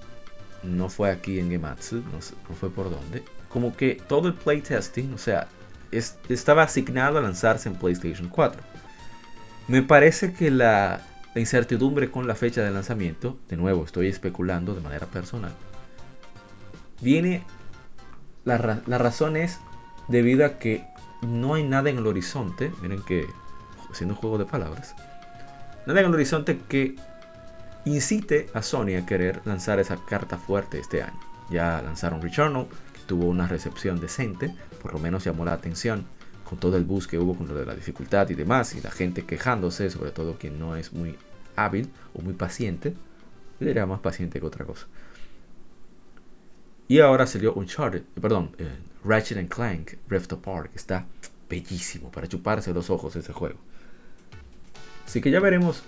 no 0.63 0.89
fue 0.89 1.11
aquí 1.11 1.39
en 1.39 1.49
Gematsu, 1.49 1.97
no, 1.97 2.19
no 2.49 2.55
fue 2.55 2.69
por 2.69 2.89
dónde, 2.89 3.23
como 3.49 3.75
que 3.75 4.01
todo 4.07 4.27
el 4.27 4.33
playtesting, 4.33 5.13
o 5.13 5.17
sea, 5.17 5.47
estaba 5.91 6.63
asignado 6.63 7.17
a 7.17 7.21
lanzarse 7.21 7.69
en 7.69 7.75
PlayStation 7.75 8.29
4. 8.29 8.61
Me 9.67 9.81
parece 9.83 10.33
que 10.33 10.51
la, 10.51 11.01
incertidumbre 11.35 12.09
con 12.09 12.27
la 12.27 12.35
fecha 12.35 12.63
de 12.63 12.71
lanzamiento, 12.71 13.37
de 13.49 13.57
nuevo 13.57 13.83
estoy 13.85 14.07
especulando 14.07 14.73
de 14.73 14.81
manera 14.81 15.05
personal, 15.05 15.51
viene, 17.01 17.43
la, 18.43 18.81
la 18.85 18.97
razón 18.97 19.37
es 19.37 19.59
debido 20.07 20.45
a 20.45 20.57
que 20.57 20.83
no 21.21 21.55
hay 21.55 21.63
nada 21.63 21.89
en 21.89 21.97
el 21.97 22.07
horizonte, 22.07 22.71
miren 22.81 23.01
que 23.03 23.27
haciendo 23.89 24.15
un 24.15 24.19
juego 24.19 24.37
de 24.37 24.45
palabras, 24.45 24.95
nada 25.85 25.99
en 26.01 26.05
el 26.07 26.13
horizonte 26.13 26.59
que 26.67 26.95
incite 27.85 28.49
a 28.53 28.61
Sony 28.61 28.97
a 29.01 29.05
querer 29.05 29.41
lanzar 29.45 29.79
esa 29.79 29.97
carta 29.97 30.37
fuerte 30.37 30.79
este 30.79 31.01
año. 31.01 31.19
Ya 31.49 31.81
lanzaron 31.81 32.21
Returnal, 32.21 32.67
que 32.93 32.99
tuvo 33.07 33.27
una 33.27 33.47
recepción 33.47 33.99
decente, 33.99 34.53
por 34.81 34.93
lo 34.93 34.99
menos 34.99 35.23
llamó 35.23 35.45
la 35.45 35.53
atención 35.53 36.05
con 36.47 36.59
todo 36.59 36.77
el 36.77 36.83
bus 36.83 37.07
que 37.07 37.17
hubo 37.17 37.35
con 37.35 37.47
lo 37.47 37.55
de 37.55 37.65
la 37.65 37.75
dificultad 37.75 38.29
y 38.29 38.33
demás, 38.33 38.75
y 38.75 38.81
la 38.81 38.91
gente 38.91 39.25
quejándose, 39.25 39.89
sobre 39.89 40.11
todo 40.11 40.37
quien 40.37 40.59
no 40.59 40.75
es 40.75 40.93
muy 40.93 41.17
hábil 41.55 41.89
o 42.13 42.21
muy 42.21 42.33
paciente, 42.33 42.93
yo 43.59 43.67
diría 43.67 43.85
más 43.85 43.99
paciente 43.99 44.39
que 44.39 44.45
otra 44.45 44.65
cosa. 44.65 44.87
Y 46.87 46.99
ahora 46.99 47.27
salió 47.27 47.53
Uncharted, 47.53 48.01
eh, 48.01 48.21
perdón, 48.21 48.51
eh, 48.57 48.69
Ratchet 49.03 49.37
and 49.37 49.49
Clank 49.49 49.95
Rift 50.07 50.31
Apart, 50.33 50.71
que 50.71 50.77
está 50.77 51.05
bellísimo 51.49 52.11
para 52.11 52.27
chuparse 52.27 52.73
los 52.73 52.89
ojos 52.89 53.15
ese 53.15 53.33
juego. 53.33 53.59
Así 55.05 55.21
que 55.21 55.31
ya 55.31 55.39
veremos 55.39 55.83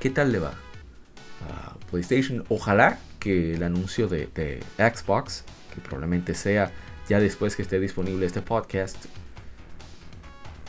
qué 0.00 0.10
tal 0.10 0.32
le 0.32 0.38
va 0.38 0.54
a 1.48 1.76
PlayStation. 1.90 2.44
Ojalá 2.48 2.98
que 3.18 3.54
el 3.54 3.62
anuncio 3.62 4.08
de, 4.08 4.28
de 4.34 4.62
Xbox, 4.76 5.44
que 5.74 5.80
probablemente 5.80 6.34
sea 6.34 6.72
ya 7.08 7.20
después 7.20 7.56
que 7.56 7.62
esté 7.62 7.80
disponible 7.80 8.26
este 8.26 8.42
podcast, 8.42 8.96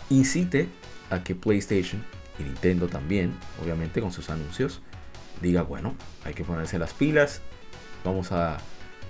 incite 0.10 0.68
a 1.10 1.24
que 1.24 1.36
PlayStation 1.36 2.04
y 2.40 2.44
Nintendo 2.44 2.88
también, 2.88 3.34
obviamente 3.64 4.02
con 4.02 4.12
sus 4.12 4.30
anuncios, 4.30 4.82
diga, 5.42 5.62
bueno, 5.62 5.96
hay 6.24 6.34
que 6.34 6.44
ponerse 6.44 6.80
las 6.80 6.94
pilas, 6.94 7.42
vamos 8.04 8.32
a, 8.32 8.58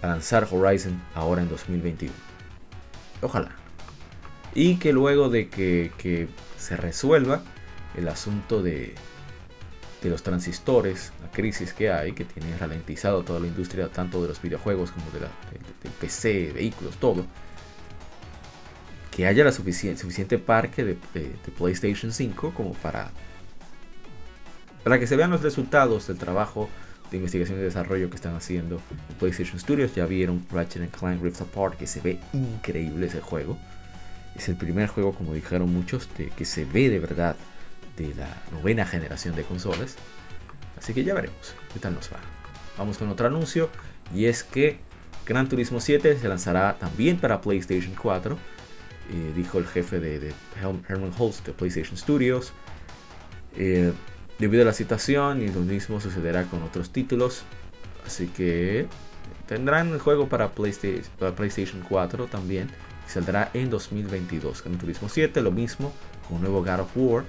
lanzar 0.08 0.48
Horizon 0.52 1.02
ahora 1.14 1.42
en 1.42 1.50
2021. 1.50 2.14
Ojalá. 3.22 3.52
Y 4.54 4.78
que 4.78 4.94
luego 4.94 5.30
de 5.30 5.50
que, 5.50 6.28
se 6.58 6.78
resuelva 6.78 7.41
el 7.96 8.08
asunto 8.08 8.63
de, 8.63 8.96
de 10.02 10.10
los 10.10 10.24
transistores, 10.24 11.12
la 11.22 11.30
crisis 11.30 11.74
que 11.74 11.91
hay, 11.91 12.13
que 12.13 12.26
tiene 12.26 12.58
ralentizado 12.58 13.24
toda 13.24 13.39
la 13.39 13.48
industria, 13.48 13.89
tanto 13.89 14.22
de 14.22 14.30
los 14.30 14.41
videojuegos 14.41 14.91
como 14.91 15.10
de 15.12 15.22
la, 15.22 15.30
del 15.84 15.91
PC, 16.00 16.54
vehículos, 16.54 16.98
todo. 16.98 17.26
Que 19.12 19.28
haya 19.28 19.44
la 19.44 19.52
suficiente, 19.52 20.38
parque 20.38 20.84
de, 20.84 20.98
PlayStation 21.58 22.12
5 22.12 22.54
como 22.54 22.74
para, 22.74 23.12
para 24.84 25.00
que 25.00 25.08
se 25.08 25.15
vean 25.15 25.32
los 25.32 25.41
resultados 25.41 26.08
del 26.08 26.18
trabajo 26.18 26.70
de 27.12 27.18
investigación 27.18 27.60
y 27.60 27.62
desarrollo 27.62 28.10
que 28.10 28.15
están 28.15 28.36
haciendo 28.36 28.82
en 29.10 29.15
PlayStation 29.18 29.60
Studios. 29.60 29.94
Ya 29.96 30.06
vieron 30.06 30.46
Ratchet 30.52 30.89
Clank 30.91 31.22
Rift 31.22 31.41
Apart, 31.41 31.78
que 31.78 31.88
se 31.88 32.02
ve 32.02 32.20
increíble 32.34 33.08
ese 33.08 33.22
juego. 33.22 33.58
Es 34.36 34.50
el 34.50 34.56
primer 34.56 34.89
juego, 34.89 35.13
como 35.13 35.34
dijeron 35.34 35.72
muchos, 35.74 36.10
de, 36.18 36.28
que 36.30 36.46
se 36.46 36.65
ve 36.65 36.89
de 36.89 37.00
verdad 37.00 37.36
de 37.98 38.13
la 38.15 38.28
novena 38.52 38.86
generación 38.86 39.36
de 39.36 39.44
consolas. 39.44 39.96
Así 40.78 40.94
que 40.94 41.04
ya 41.04 41.13
veremos 41.13 41.56
qué 41.74 41.80
tal 41.80 41.94
nos 41.96 42.12
va. 42.12 42.20
Vamos 42.78 42.98
con 42.98 43.10
otro 43.10 43.28
anuncio 43.28 43.70
y 44.13 44.26
es 44.26 44.44
que 44.44 44.80
Gran 45.26 45.50
Turismo 45.50 45.80
7 45.80 46.20
se 46.20 46.28
lanzará 46.28 46.78
también 46.78 47.18
para 47.18 47.41
PlayStation 47.41 47.96
4. 47.96 48.38
Eh, 49.08 49.34
dijo 49.36 49.58
el 49.60 49.68
jefe 49.68 50.00
de, 50.00 50.34
Herman 50.62 51.12
Holtz 51.18 51.44
de 51.44 51.54
PlayStation 51.54 51.98
Studios. 51.98 52.54
Eh, 53.56 53.94
debido 54.39 54.63
a 54.63 54.65
la 54.65 54.74
situación 54.74 55.41
y 55.41 55.48
lo 55.48 55.62
mismo 55.62 56.00
sucederá 56.00 56.43
con 56.45 56.63
otros 56.63 56.89
títulos. 56.91 57.43
Así 58.06 58.28
que 58.28 58.88
tendrán 59.48 59.93
el 59.93 60.00
juego 60.00 60.28
para 60.28 60.52
PlayStation, 60.52 61.06
para 61.17 61.36
PlayStation 61.36 61.84
4 61.88 62.28
también. 62.28 62.69
Saldrá 63.08 63.52
en 63.54 63.69
2022. 63.69 64.63
Gran 64.63 64.78
Turismo 64.78 65.10
7, 65.10 65.41
lo 65.41 65.52
mismo 65.52 65.93
con 66.28 66.38
un 66.38 66.41
nuevo 66.43 66.63
God 66.63 66.80
of 66.80 66.91
War 66.95 67.24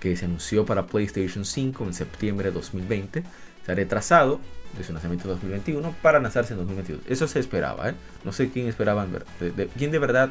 que 0.00 0.16
se 0.16 0.26
anunció 0.26 0.64
para 0.64 0.86
PlayStation 0.86 1.44
5 1.44 1.84
en 1.84 1.94
septiembre 1.94 2.48
de 2.48 2.54
2020, 2.54 3.24
se 3.64 3.72
ha 3.72 3.74
retrasado 3.74 4.40
de 4.76 4.84
su 4.84 4.92
lanzamiento 4.92 5.24
en 5.24 5.34
2021 5.34 5.94
para 6.02 6.20
lanzarse 6.20 6.52
en 6.52 6.58
2022. 6.60 7.02
Eso 7.08 7.26
se 7.26 7.40
esperaba, 7.40 7.90
¿eh? 7.90 7.94
No 8.24 8.32
sé 8.32 8.50
quién 8.50 8.68
esperaba, 8.68 9.06
de, 9.40 9.68
quién 9.76 9.90
de 9.90 9.98
verdad 9.98 10.30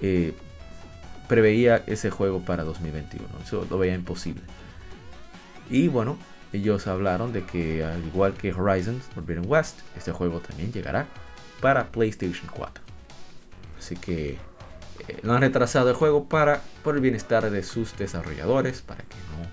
eh, 0.00 0.32
preveía 1.28 1.84
ese 1.86 2.10
juego 2.10 2.40
para 2.40 2.64
2021. 2.64 3.26
Eso 3.44 3.66
lo 3.68 3.78
veía 3.78 3.94
imposible. 3.94 4.42
Y 5.70 5.88
bueno, 5.88 6.18
ellos 6.52 6.86
hablaron 6.86 7.32
de 7.32 7.44
que 7.44 7.84
al 7.84 8.04
igual 8.04 8.34
que 8.34 8.52
Horizon 8.52 9.00
Forbidden 9.14 9.44
West, 9.46 9.80
este 9.96 10.12
juego 10.12 10.40
también 10.40 10.72
llegará 10.72 11.06
para 11.60 11.88
PlayStation 11.88 12.48
4. 12.54 12.82
Así 13.78 13.96
que 13.96 14.38
eh, 15.08 15.20
han 15.24 15.40
retrasado 15.40 15.88
el 15.88 15.96
juego 15.96 16.28
para 16.28 16.62
por 16.84 16.94
el 16.94 17.00
bienestar 17.00 17.50
de 17.50 17.62
sus 17.62 17.96
desarrolladores, 17.96 18.82
para 18.82 19.02
que 19.02 19.16
no 19.30 19.48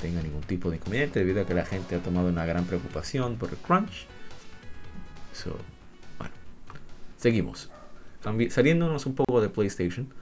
tenga 0.00 0.22
ningún 0.22 0.42
tipo 0.42 0.70
de 0.70 0.76
inconveniente, 0.76 1.18
debido 1.18 1.42
a 1.42 1.46
que 1.46 1.54
la 1.54 1.64
gente 1.64 1.96
ha 1.96 1.98
tomado 1.98 2.28
una 2.28 2.46
gran 2.46 2.64
preocupación 2.64 3.36
por 3.36 3.50
el 3.50 3.56
crunch. 3.56 4.06
bueno, 6.18 6.34
seguimos. 7.16 7.70
saliéndonos 8.50 9.06
un 9.06 9.14
poco 9.14 9.40
de 9.40 9.48
PlayStation, 9.48 10.12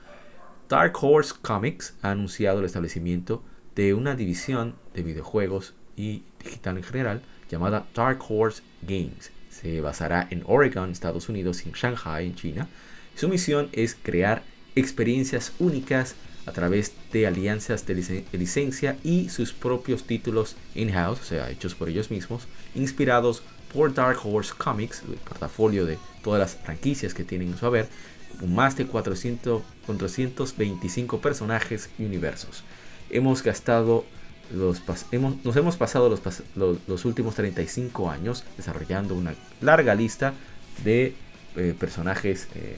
Dark 0.68 0.96
Horse 0.98 1.34
Comics 1.42 1.94
ha 2.00 2.12
anunciado 2.12 2.60
el 2.60 2.64
establecimiento 2.64 3.42
de 3.74 3.94
una 3.94 4.14
división 4.14 4.74
de 4.94 5.02
videojuegos 5.02 5.74
y 5.96 6.22
digital 6.42 6.76
en 6.78 6.82
general 6.82 7.22
llamada 7.50 7.86
Dark 7.94 8.18
Horse 8.28 8.62
Games. 8.82 9.30
Se 9.50 9.80
basará 9.80 10.26
en 10.30 10.42
Oregon, 10.46 10.90
Estados 10.90 11.28
Unidos 11.28 11.64
y 11.66 11.70
Shanghai, 11.70 12.26
en 12.26 12.34
China. 12.34 12.68
Su 13.14 13.28
misión 13.28 13.68
es 13.72 13.96
crear 14.00 14.42
experiencias 14.74 15.52
únicas 15.58 16.14
a 16.46 16.52
través 16.52 16.92
de 17.12 17.26
alianzas 17.26 17.86
de, 17.86 18.24
licencia 18.32 18.96
y 19.04 19.28
sus 19.28 19.52
propios 19.52 20.04
títulos 20.04 20.56
in-house, 20.74 21.20
o 21.20 21.24
sea, 21.24 21.50
hechos 21.50 21.74
por 21.74 21.88
ellos 21.88 22.10
mismos, 22.10 22.48
inspirados 22.74 23.42
por 23.72 23.94
Dark 23.94 24.18
Horse 24.24 24.52
Comics, 24.56 25.02
el 25.08 25.14
portafolio 25.16 25.86
de 25.86 25.98
todas 26.22 26.40
las 26.40 26.56
franquicias 26.56 27.14
que 27.14 27.24
tienen 27.24 27.48
en 27.48 27.58
su 27.58 27.66
haber, 27.66 27.88
con 28.40 28.52
más 28.54 28.76
de 28.76 28.86
400, 28.86 29.62
425 29.86 31.20
personajes 31.20 31.90
y 31.98 32.04
universos. 32.04 32.64
Hemos 33.12 33.42
gastado 33.42 34.04
los, 34.52 34.82
hemos, 35.12 35.44
nos 35.44 35.56
hemos 35.56 35.76
pasado 35.76 36.08
los, 36.08 36.20
los, 36.86 37.04
últimos 37.04 37.34
35 37.34 38.10
años 38.10 38.44
desarrollando 38.56 39.14
una 39.14 39.34
larga 39.60 39.94
lista 39.94 40.34
de 40.84 41.14
eh, 41.56 41.74
personajes 41.78 42.48
eh, 42.54 42.76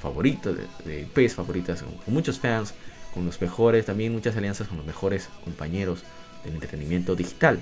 favoritos, 0.00 0.56
de, 0.84 1.00
IPs 1.02 1.34
favoritas, 1.34 1.82
con, 1.82 2.14
muchos 2.14 2.38
fans, 2.38 2.74
con 3.14 3.24
los 3.24 3.40
mejores, 3.40 3.86
también 3.86 4.12
muchas 4.12 4.36
alianzas 4.36 4.68
con 4.68 4.76
los 4.76 4.86
mejores 4.86 5.28
compañeros 5.44 6.02
del 6.44 6.54
entretenimiento 6.54 7.14
digital. 7.14 7.60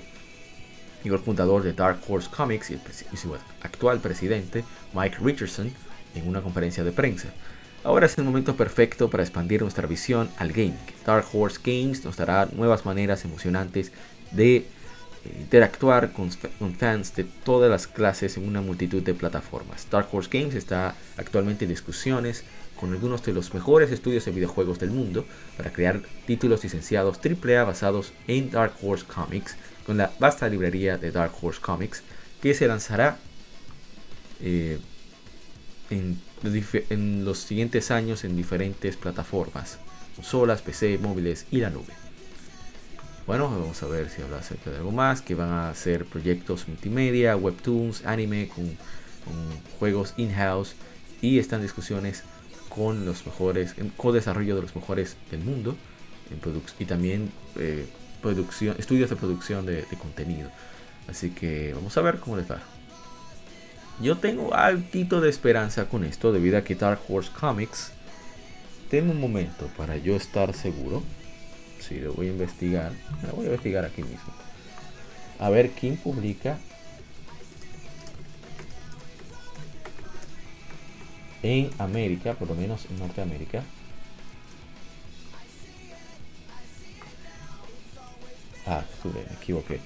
Y 1.03 1.09
el 1.09 1.19
fundador 1.19 1.61
de 1.61 1.73
Dark 1.73 1.99
Horse 2.07 2.29
Comics 2.35 2.71
y, 2.71 3.17
su 3.17 3.35
actual 3.61 3.99
presidente, 3.99 4.63
Mike 4.93 5.17
Richardson, 5.21 5.71
en 6.15 6.27
una 6.27 6.41
conferencia 6.41 6.83
de 6.83 6.91
prensa. 6.91 7.27
Ahora 7.85 8.07
es 8.07 8.17
el 8.17 8.23
momento 8.23 8.55
perfecto 8.55 9.11
para 9.11 9.21
expandir 9.21 9.61
nuestra 9.61 9.85
visión 9.85 10.27
al 10.37 10.51
gaming. 10.51 10.73
Dark 11.05 11.27
Horse 11.31 11.59
Games 11.63 12.03
nos 12.03 12.17
dará 12.17 12.47
nuevas 12.47 12.83
maneras 12.83 13.23
emocionantes 13.25 13.91
de 14.31 14.65
interactuar 15.39 16.11
con, 16.11 16.31
fans 16.31 17.15
de 17.15 17.25
todas 17.25 17.69
las 17.69 17.85
clases 17.85 18.37
en 18.37 18.47
una 18.47 18.61
multitud 18.61 19.03
de 19.03 19.13
plataformas. 19.13 19.87
Dark 19.91 20.07
Horse 20.11 20.31
Games 20.33 20.55
está 20.55 20.95
actualmente 21.15 21.65
en 21.65 21.69
discusiones 21.69 22.43
con 22.75 22.91
algunos 22.91 23.23
de 23.23 23.33
los 23.33 23.53
mejores 23.53 23.91
estudios 23.91 24.25
de 24.25 24.31
videojuegos 24.31 24.79
del 24.79 24.89
mundo 24.89 25.23
para 25.55 25.71
crear 25.71 26.01
títulos 26.25 26.63
licenciados 26.63 27.19
AAA 27.23 27.65
basados 27.65 28.13
en 28.27 28.49
Dark 28.49 28.73
Horse 28.81 29.05
Comics 29.05 29.57
con 29.85 29.97
la 29.97 30.11
vasta 30.19 30.49
librería 30.49 30.97
de 30.97 31.11
Dark 31.11 31.33
Horse 31.39 31.61
Comics 31.61 32.01
que 32.41 32.55
se 32.55 32.67
lanzará 32.67 33.19
eh, 34.41 34.79
en, 35.91 36.19
en 36.43 37.25
los 37.25 37.39
siguientes 37.39 37.91
años 37.91 38.23
en 38.23 38.35
diferentes 38.35 38.97
plataformas, 38.97 39.79
consolas, 40.15 40.61
PC, 40.61 40.97
móviles 40.97 41.45
y 41.51 41.59
la 41.59 41.69
nube. 41.69 41.93
Bueno, 43.27 43.49
vamos 43.49 43.81
a 43.81 43.87
ver 43.87 44.09
si 44.09 44.21
habla 44.21 44.37
acerca 44.37 44.69
de 44.69 44.77
algo 44.77 44.91
más, 44.91 45.21
que 45.21 45.33
van 45.33 45.49
a 45.49 45.73
ser 45.73 46.05
proyectos 46.05 46.67
multimedia, 46.67 47.35
webtoons, 47.35 48.05
anime, 48.05 48.49
con, 48.49 48.77
juegos 49.79 50.13
in-house 50.17 50.75
y 51.19 51.39
están 51.39 51.63
discusiones 51.63 52.23
con 52.69 53.05
los 53.05 53.25
mejores, 53.25 53.73
con 53.97 54.13
desarrollo 54.13 54.55
de 54.55 54.61
los 54.61 54.75
mejores 54.75 55.17
del 55.31 55.39
mundo 55.39 55.75
y 56.77 56.85
también 56.85 57.31
eh, 57.55 57.87
estudios 58.77 59.09
de 59.09 59.15
producción 59.15 59.65
de, 59.65 59.85
contenido. 59.99 60.49
Así 61.07 61.31
que 61.31 61.73
vamos 61.73 61.97
a 61.97 62.01
ver 62.01 62.19
cómo 62.19 62.37
les 62.37 62.49
va. 62.49 62.61
Yo 64.01 64.17
tengo 64.17 64.53
altito 64.53 65.21
de 65.21 65.29
esperanza 65.29 65.85
con 65.85 66.03
esto 66.03 66.33
debido 66.33 66.57
a 66.57 66.63
que 66.63 66.75
Dark 66.75 66.99
Horse 67.07 67.31
Comics 67.31 67.91
tengo 68.89 69.11
un 69.11 69.19
momento 69.19 69.67
para 69.77 69.97
yo 69.97 70.15
estar 70.15 70.53
seguro 70.53 71.01
Sí, 71.87 71.99
lo 71.99 72.13
voy 72.13 72.27
a 72.27 72.31
investigar. 72.31 72.91
Lo 73.27 73.33
voy 73.33 73.45
a 73.45 73.49
investigar 73.49 73.85
aquí 73.85 74.01
mismo. 74.01 74.33
A 75.37 75.49
ver 75.49 75.69
quién 75.71 75.97
publica 75.97 76.57
en 81.43 81.69
América, 81.77 82.33
por 82.33 82.47
lo 82.47 82.55
menos 82.55 82.85
en 82.89 82.97
Norteamérica. 82.97 83.63
Ah, 88.65 88.83
me 89.03 89.35
equivoqué. 89.35 89.79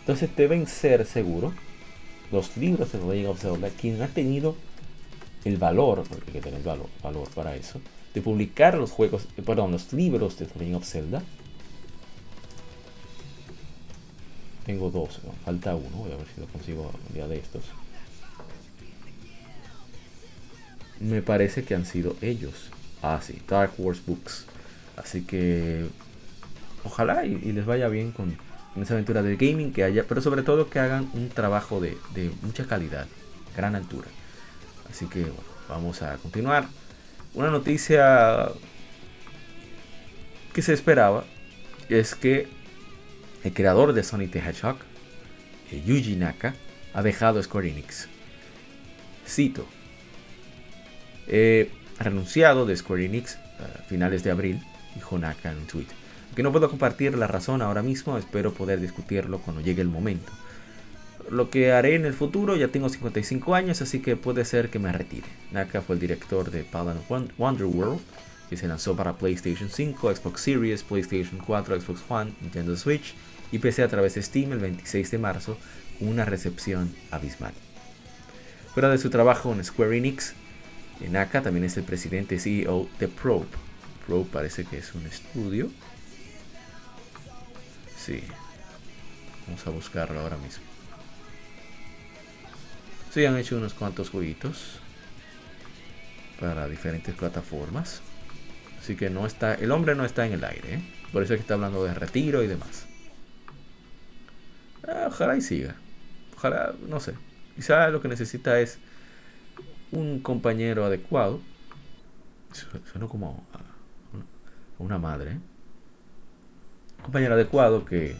Entonces 0.00 0.30
deben 0.36 0.68
ser 0.68 1.04
seguro 1.06 1.52
los 2.32 2.56
libros 2.56 2.90
de 2.92 3.26
of 3.26 3.40
Zelda 3.40 3.68
quien 3.68 4.00
ha 4.02 4.08
tenido 4.08 4.56
el 5.44 5.56
valor, 5.58 6.04
porque 6.08 6.24
hay 6.28 6.32
que 6.32 6.40
tener 6.40 6.62
valor, 6.62 6.88
valor 7.02 7.28
para 7.30 7.54
eso, 7.54 7.80
de 8.14 8.20
publicar 8.20 8.74
los 8.74 8.90
juegos, 8.90 9.26
eh, 9.36 9.42
perdón, 9.42 9.72
los 9.72 9.92
libros 9.92 10.38
de 10.38 10.46
The 10.46 10.58
Legend 10.58 10.76
of 10.76 10.84
Zelda. 10.84 11.22
Tengo 14.66 14.90
dos, 14.90 15.20
falta 15.44 15.74
uno, 15.74 15.96
voy 15.96 16.12
a 16.12 16.16
ver 16.16 16.26
si 16.34 16.40
lo 16.40 16.46
consigo 16.46 16.92
un 17.08 17.14
día 17.14 17.26
de 17.26 17.36
estos. 17.36 17.64
Me 21.00 21.20
parece 21.20 21.64
que 21.64 21.74
han 21.74 21.84
sido 21.84 22.16
ellos. 22.20 22.70
Ah, 23.02 23.20
sí, 23.20 23.42
Dark 23.48 23.72
Wars 23.78 24.00
Books. 24.06 24.46
Así 24.96 25.22
que 25.22 25.86
ojalá 26.84 27.26
y, 27.26 27.34
les 27.52 27.66
vaya 27.66 27.88
bien 27.88 28.12
con, 28.12 28.36
esa 28.76 28.94
aventura 28.94 29.22
del 29.22 29.36
gaming 29.36 29.72
que 29.72 29.84
haya, 29.84 30.04
pero 30.08 30.20
sobre 30.20 30.42
todo 30.42 30.70
que 30.70 30.78
hagan 30.78 31.10
un 31.12 31.28
trabajo 31.28 31.80
de, 31.80 31.96
mucha 32.42 32.66
calidad, 32.66 33.06
gran 33.56 33.74
altura. 33.74 34.08
Así 34.90 35.06
que 35.06 35.20
bueno, 35.20 35.42
vamos 35.68 36.02
a 36.02 36.16
continuar 36.16 36.66
una 37.34 37.50
noticia 37.50 38.50
que 40.52 40.60
se 40.60 40.74
esperaba 40.74 41.24
es 41.88 42.14
que 42.14 42.46
el 43.42 43.54
creador 43.54 43.92
de 43.92 44.02
Sonic 44.02 44.32
the 44.32 44.38
Hedgehog, 44.38 44.76
eh, 45.70 45.82
Yuji 45.84 46.16
Naka, 46.16 46.54
ha 46.92 47.02
dejado 47.02 47.42
Square 47.42 47.70
Enix. 47.70 48.08
Cito. 49.26 49.66
He 51.26 51.70
renunciado 51.98 52.66
de 52.66 52.76
Square 52.76 53.06
Enix 53.06 53.36
a 53.36 53.82
finales 53.84 54.22
de 54.22 54.30
abril, 54.30 54.60
dijo 54.94 55.18
Naka 55.18 55.52
en 55.52 55.58
un 55.58 55.66
tweet. 55.66 56.01
Aunque 56.32 56.42
no 56.42 56.52
puedo 56.52 56.70
compartir 56.70 57.16
la 57.16 57.26
razón 57.26 57.60
ahora 57.60 57.82
mismo, 57.82 58.16
espero 58.16 58.52
poder 58.52 58.80
discutirlo 58.80 59.38
cuando 59.38 59.60
llegue 59.60 59.82
el 59.82 59.88
momento 59.88 60.32
lo 61.30 61.50
que 61.50 61.72
haré 61.72 61.94
en 61.94 62.04
el 62.04 62.12
futuro, 62.12 62.56
ya 62.56 62.68
tengo 62.68 62.88
55 62.88 63.54
años, 63.54 63.80
así 63.80 64.00
que 64.00 64.16
puede 64.16 64.44
ser 64.44 64.70
que 64.70 64.78
me 64.78 64.92
retire. 64.92 65.26
Naka 65.50 65.82
fue 65.82 65.94
el 65.94 66.00
director 66.00 66.50
de 66.50 66.64
Paladin 66.64 67.02
Wonder 67.38 67.66
World, 67.66 68.00
que 68.50 68.56
se 68.56 68.68
lanzó 68.68 68.96
para 68.96 69.16
PlayStation 69.16 69.70
5, 69.70 70.14
Xbox 70.14 70.40
Series, 70.40 70.82
PlayStation 70.82 71.40
4, 71.44 71.80
Xbox 71.80 72.02
One, 72.08 72.32
Nintendo 72.40 72.76
Switch 72.76 73.14
y 73.50 73.58
PC 73.58 73.82
a 73.82 73.88
través 73.88 74.14
de 74.14 74.22
Steam 74.22 74.52
el 74.52 74.58
26 74.58 75.10
de 75.10 75.18
marzo, 75.18 75.56
una 76.00 76.24
recepción 76.24 76.94
abismal. 77.10 77.54
Fuera 78.74 78.90
de 78.90 78.98
su 78.98 79.10
trabajo 79.10 79.52
en 79.52 79.64
Square 79.64 79.96
Enix, 79.96 80.34
Naka 81.10 81.42
también 81.42 81.64
es 81.64 81.76
el 81.76 81.84
presidente 81.84 82.38
CEO 82.38 82.88
de 82.98 83.08
Probe. 83.08 83.46
Probe 84.06 84.26
parece 84.30 84.64
que 84.64 84.78
es 84.78 84.94
un 84.94 85.06
estudio. 85.06 85.70
Sí. 88.04 88.20
Vamos 89.46 89.64
a 89.64 89.70
buscarlo 89.70 90.18
ahora 90.18 90.36
mismo. 90.36 90.64
Sí, 93.12 93.24
han 93.24 93.36
hecho 93.36 93.56
unos 93.56 93.74
cuantos 93.74 94.10
jueguitos 94.10 94.80
para 96.40 96.66
diferentes 96.66 97.14
plataformas. 97.14 98.02
Así 98.80 98.96
que 98.96 99.08
no 99.08 99.24
está, 99.24 99.54
el 99.54 99.70
hombre 99.70 99.94
no 99.94 100.04
está 100.04 100.26
en 100.26 100.32
el 100.32 100.42
aire. 100.42 100.74
¿eh? 100.74 100.82
Por 101.12 101.22
eso 101.22 101.34
es 101.34 101.38
que 101.38 101.42
está 101.42 101.54
hablando 101.54 101.84
de 101.84 101.94
retiro 101.94 102.42
y 102.42 102.48
demás. 102.48 102.86
Ah, 104.88 105.04
ojalá 105.06 105.36
y 105.36 105.40
siga. 105.40 105.76
Ojalá, 106.34 106.74
no 106.88 106.98
sé. 106.98 107.14
Quizá 107.54 107.88
lo 107.90 108.02
que 108.02 108.08
necesita 108.08 108.58
es 108.58 108.80
un 109.92 110.18
compañero 110.20 110.84
adecuado. 110.84 111.40
Suena 112.90 113.06
como 113.06 113.46
una 114.80 114.98
madre. 114.98 115.32
¿eh? 115.32 115.51
Compañero 117.02 117.34
adecuado 117.34 117.84
que, 117.84 118.16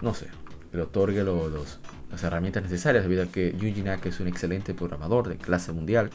no 0.00 0.14
sé, 0.14 0.28
le 0.72 0.82
otorgue 0.82 1.22
los, 1.24 1.80
las 2.10 2.22
herramientas 2.22 2.62
necesarias 2.62 3.04
debido 3.04 3.24
a 3.24 3.26
que 3.26 3.52
Yuji 3.52 3.82
Naka 3.82 4.08
es 4.08 4.20
un 4.20 4.28
excelente 4.28 4.74
programador 4.74 5.28
de 5.28 5.36
clase 5.36 5.72
mundial, 5.72 6.10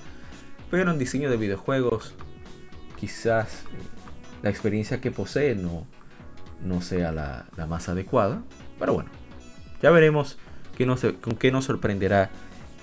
pero 0.72 0.92
en 0.92 0.98
diseño 0.98 1.30
de 1.30 1.38
videojuegos 1.38 2.16
quizás 2.98 3.64
eh, 3.66 3.78
la 4.42 4.50
experiencia 4.50 5.02
que 5.02 5.12
posee 5.12 5.56
no, 5.56 5.86
no 6.64 6.82
sea 6.82 7.12
la, 7.12 7.46
más 7.68 7.90
adecuada, 7.90 8.42
pero 8.80 8.94
bueno, 8.94 9.10
ya 9.82 9.92
veremos 9.92 10.38
con 11.22 11.36
qué 11.36 11.52
nos 11.52 11.66
sorprenderá 11.66 12.30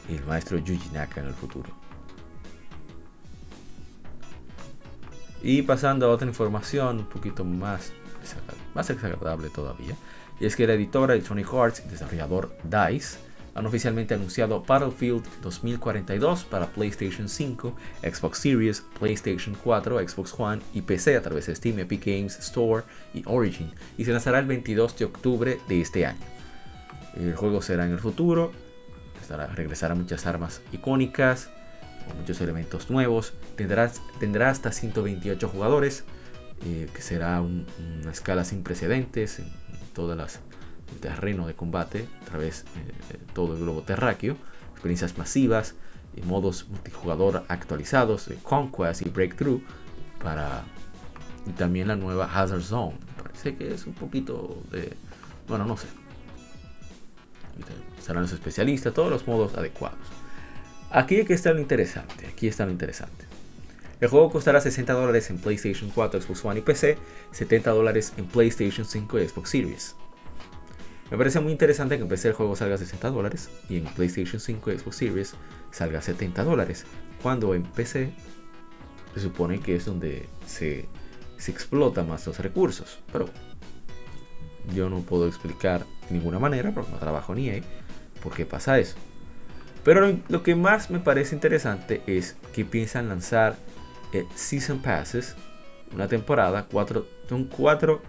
el 0.09 0.25
maestro 0.25 0.59
Yuji 0.59 0.91
Naka 0.91 1.21
en 1.21 1.29
el 1.29 1.35
futuro. 1.35 1.71
Y 5.43 5.63
pasando 5.63 6.07
a 6.07 6.09
otra 6.09 6.27
información 6.27 7.01
un 7.01 7.07
poquito 7.07 7.45
más, 7.45 7.93
más 8.75 8.89
desagradable 8.89 9.51
todavía. 9.51 9.97
Y 10.41 10.47
es 10.47 10.57
que 10.57 10.67
la 10.67 10.75
editora 10.75 11.15
Electronic 11.15 11.53
Arts 11.53 11.83
y 11.87 11.89
desarrollador 11.89 12.57
DICE 12.65 13.19
han 13.55 13.67
oficialmente 13.67 14.15
anunciado 14.15 14.63
Battlefield 14.63 15.25
2042 15.43 16.45
para 16.45 16.67
PlayStation 16.67 17.29
5, 17.29 17.77
Xbox 18.03 18.39
Series, 18.39 18.85
PlayStation 18.99 19.57
4, 19.63 20.09
Xbox 20.09 20.35
One 20.37 20.61
y 20.73 20.83
PC 20.83 21.17
a 21.17 21.23
través 21.23 21.47
de 21.47 21.55
Steam, 21.55 21.79
Epic 21.79 22.05
Games 22.05 22.39
Store 22.41 22.85
y 23.13 23.23
Origin 23.27 23.73
y 23.97 24.05
se 24.05 24.13
lanzará 24.13 24.41
el 24.41 24.47
22 24.47 24.99
de 24.99 25.05
octubre 25.05 25.61
de 25.69 25.81
este 25.81 26.05
año. 26.07 26.19
El 27.15 27.37
juego 27.37 27.63
será 27.63 27.87
en 27.87 27.93
el 27.93 28.01
futuro, 28.01 28.51
estará, 29.23 29.47
regresará 29.47 29.95
muchas 29.95 30.27
armas 30.27 30.61
icónicas, 30.73 31.49
con 32.09 32.19
muchos 32.19 32.41
elementos 32.41 32.91
nuevos, 32.91 33.35
tendrá, 33.57 33.91
tendrá 34.19 34.51
hasta 34.51 34.73
128 34.73 35.49
jugadores, 35.49 36.05
eh, 36.65 36.89
que 36.93 37.03
será 37.03 37.41
una 37.43 38.11
escala 38.11 38.45
sin 38.45 38.63
precedentes 38.63 39.41
todo 39.93 40.13
el 40.15 40.21
terreno 41.01 41.47
de 41.47 41.55
combate 41.55 42.07
a 42.23 42.25
través 42.25 42.65
de 43.11 43.19
todo 43.33 43.55
el 43.55 43.61
globo 43.61 43.83
terráqueo, 43.83 44.37
experiencias 44.73 45.17
masivas 45.19 45.75
y 46.17 46.23
modos 46.23 46.69
multijugador 46.69 47.45
actualizados 47.49 48.29
de 48.29 48.37
Conquest 48.37 49.03
y 49.03 49.11
Breakthrough 49.11 49.63
para 50.23 50.65
y 51.47 51.51
también 51.51 51.89
la 51.89 51.97
nueva 51.97 52.25
Hazard 52.25 52.63
Zone. 52.63 52.97
Parece 53.23 53.57
que 53.57 53.75
es 53.75 53.87
un 53.87 53.93
poquito 53.95 54.63
de 54.71 54.97
bueno, 55.47 55.65
no 55.67 55.77
sé. 55.77 55.87
Serán 58.01 58.23
los 58.23 58.33
especialistas, 58.33 58.93
todos 58.93 59.11
los 59.11 59.27
modos 59.27 59.55
adecuados. 59.55 59.99
Aquí 60.91 61.17
está 61.17 61.53
lo 61.53 61.61
interesante, 61.61 62.27
aquí 62.27 62.49
está 62.49 62.65
lo 62.65 62.73
interesante. 62.73 63.34
El 64.05 64.11
juego 64.11 64.29
costará 64.29 64.61
60 64.61 64.93
dólares 64.93 65.31
en 65.31 65.39
PlayStation 65.39 65.89
4, 65.89 66.21
Xbox 66.21 66.45
One 66.45 66.59
y 66.59 66.63
PC, 66.63 66.99
70 67.31 67.71
dólares 67.71 68.13
en 68.19 68.27
PlayStation 68.27 68.85
5 68.85 69.19
y 69.19 69.27
Xbox 69.27 69.49
Series. 69.49 69.97
Me 71.11 71.17
parece 71.17 71.41
muy 71.41 71.53
interesante 71.53 71.97
que 71.97 72.03
en 72.03 72.09
PC 72.11 72.29
el 72.29 72.35
juego 72.35 72.55
salga 72.55 72.75
a 72.75 72.79
60 72.79 73.09
dólares 73.09 73.49
y 73.67 73.79
en 73.79 73.85
PlayStation 73.85 74.39
5 74.39 74.73
y 74.73 74.79
Xbox 74.79 74.97
Series 74.97 75.35
salga 75.71 76.01
a 76.01 76.03
70 76.03 76.45
dólares, 76.45 76.85
cuando 77.23 77.55
en 77.55 77.63
PC 77.63 78.13
se 79.15 79.21
supone 79.21 79.61
que 79.61 79.75
es 79.75 79.87
donde 79.87 80.29
se, 80.47 80.87
explota 81.49 82.05
más 82.05 82.27
los 82.27 82.39
recursos. 82.41 82.99
Pero 83.11 83.31
Yo 84.75 84.91
no 84.91 85.01
puedo 85.01 85.27
explicar 85.27 85.87
de 86.11 86.15
ninguna 86.19 86.39
manera, 86.39 86.73
porque 86.75 86.91
no 86.91 86.99
trabajo 86.99 87.35
ni 87.35 87.49
EA, 87.49 87.63
por 88.23 88.35
qué 88.35 88.45
pasa 88.45 88.79
eso. 88.79 88.97
Pero 89.83 90.15
lo, 90.29 90.43
que 90.43 90.57
más 90.57 90.91
me 90.91 90.99
parece 90.99 91.35
interesante 91.35 92.03
es 92.07 92.37
que 92.55 92.67
piensan 92.67 93.09
lanzar 93.09 93.57
eh, 94.15 94.27
Season 94.35 94.79
Passes, 94.79 95.35
una 95.93 96.09
temporada, 96.09 96.67
cuatro, 96.71 97.07
son 97.29 97.45
cuatro 97.45 98.03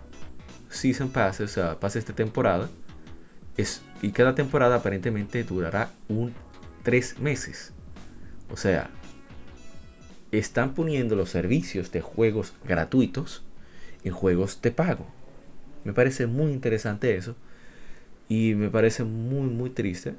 Season 0.70 1.10
Passes, 1.10 1.52
o 1.52 1.54
sea, 1.54 1.80
pases 1.80 2.06
de 2.06 2.14
temporada. 2.14 2.70
Es, 3.58 3.82
y 4.02 4.12
cada 4.12 4.36
temporada 4.36 4.76
aparentemente 4.76 5.44
durará 5.44 5.90
un 6.08 6.34
tres 6.84 7.20
meses. 7.20 7.74
O 8.52 8.58
sea, 8.58 8.90
están 10.32 10.74
poniendo 10.74 11.16
los 11.16 11.30
servicios 11.30 11.92
de 11.92 12.02
juegos 12.02 12.54
gratuitos 12.64 13.44
en 14.04 14.14
juegos 14.14 14.62
de 14.62 14.72
pago. 14.72 15.08
Me 15.84 15.94
parece 15.94 16.28
muy 16.28 16.52
interesante 16.52 17.16
eso. 17.16 17.36
Y 18.30 18.56
me 18.56 18.70
parece 18.70 19.04
muy, 19.04 19.50
muy 19.50 19.70
triste. 19.72 20.16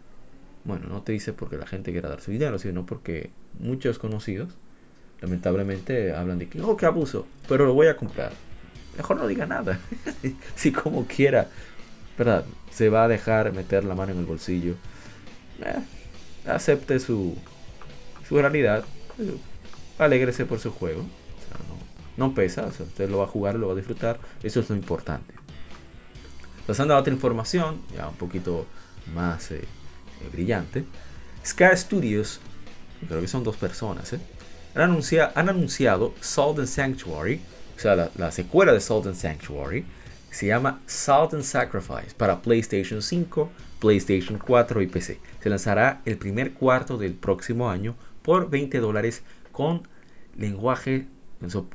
Bueno, 0.65 0.89
no 0.89 1.03
te 1.03 1.13
dice 1.13 1.33
porque 1.33 1.57
la 1.57 1.67
gente 1.67 1.93
quiera 1.93 2.09
dar 2.09 2.21
su 2.21 2.33
dinero, 2.33 2.59
sino 2.59 2.87
porque 2.87 3.31
muchos 3.59 3.99
conocidos, 3.99 4.57
lamentablemente, 5.21 6.13
hablan 6.15 6.39
de 6.39 6.49
que, 6.49 6.61
oh, 6.61 6.77
qué 6.77 6.87
abuso, 6.87 7.27
pero 7.49 7.67
lo 7.67 7.75
voy 7.75 7.87
a 7.89 7.97
comprar. 7.97 8.33
Mejor 8.97 9.19
no 9.19 9.27
diga 9.27 9.47
nada. 9.47 9.79
si 10.55 10.73
como 10.73 11.07
quiera, 11.07 11.49
¿verdad? 12.17 12.45
Se 12.71 12.89
va 12.89 13.05
a 13.05 13.09
dejar 13.09 13.53
meter 13.53 13.85
la 13.85 13.95
mano 13.95 14.13
en 14.13 14.19
el 14.19 14.27
bolsillo. 14.27 14.75
Eh, 15.65 16.49
acepte 16.49 16.99
su, 16.99 17.37
su 18.29 18.37
realidad. 18.37 18.85
Eh, 19.19 19.37
alégrese 19.99 20.45
por 20.45 20.59
su 20.59 20.71
juego. 20.71 21.05
no, 22.17 22.35
pesa, 22.35 22.67
usted 22.67 23.11
lo 23.11 23.19
va 23.19 23.25
a 23.25 23.29
jugar, 23.29 23.55
lo 23.57 23.69
va 23.69 23.73
a 23.75 23.77
disfrutar. 23.77 24.19
Eso 24.43 24.61
es 24.61 24.71
lo 24.71 24.77
importante. 24.77 25.35
Pasando 26.67 26.95
a 26.95 26.99
otra 26.99 27.13
información, 27.13 27.81
ya 27.95 28.09
un 28.09 28.17
poquito 28.17 28.67
más 29.15 29.51
eh, 29.53 29.65
brillante. 30.33 30.85
Sky 31.45 31.77
Studios, 31.77 32.41
creo 33.07 33.21
que 33.21 33.29
son 33.29 33.45
dos 33.45 33.57
personas, 33.57 34.13
¿eh? 34.15 34.21
Han, 34.77 35.49
anunciado, 35.49 36.15
Salt 36.21 36.59
and 36.59 36.69
Sanctuary, 36.69 37.41
o 37.77 37.81
sea, 37.81 37.97
la, 37.97 38.11
la 38.17 38.31
secuela 38.31 38.73
de 38.73 38.81
Salt 38.81 39.07
and 39.07 39.17
Sanctuary, 39.17 39.85
se 40.31 40.47
llama 40.47 40.81
Salt 40.87 41.33
and 41.35 41.43
Sacrifice 41.43 42.15
para 42.17 42.43
PlayStation 42.43 43.01
5, 43.01 43.51
PlayStation 43.81 44.39
4 44.39 44.83
y 44.83 44.87
PC. 44.87 45.19
Se 45.43 45.49
lanzará 45.49 46.03
el 46.05 46.19
primer 46.19 46.53
cuarto 46.53 46.99
del 46.99 47.15
próximo 47.15 47.71
año 47.71 47.97
por 48.23 48.51
20 48.51 48.79
dólares 48.81 49.23
con 49.53 49.89
lenguaje, 50.37 51.07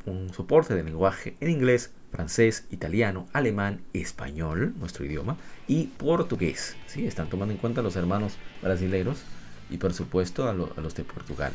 un 0.06 0.32
soporte 0.34 0.76
de 0.76 0.84
lenguaje 0.84 1.36
en 1.40 1.50
inglés, 1.50 1.92
francés, 2.12 2.66
italiano, 2.70 3.28
alemán, 3.34 3.82
español, 3.94 4.76
nuestro 4.78 5.06
idioma, 5.06 5.38
y 5.68 5.86
portugués. 5.88 6.76
¿sí? 6.88 7.08
Están 7.08 7.30
tomando 7.30 7.54
en 7.54 7.60
cuenta 7.60 7.82
los 7.82 7.96
hermanos 7.96 8.34
brasileños 8.62 9.24
y 9.70 9.78
por 9.78 9.94
supuesto 9.94 10.48
a, 10.48 10.54
los 10.54 10.96
de 10.96 11.04
Portugal. 11.04 11.54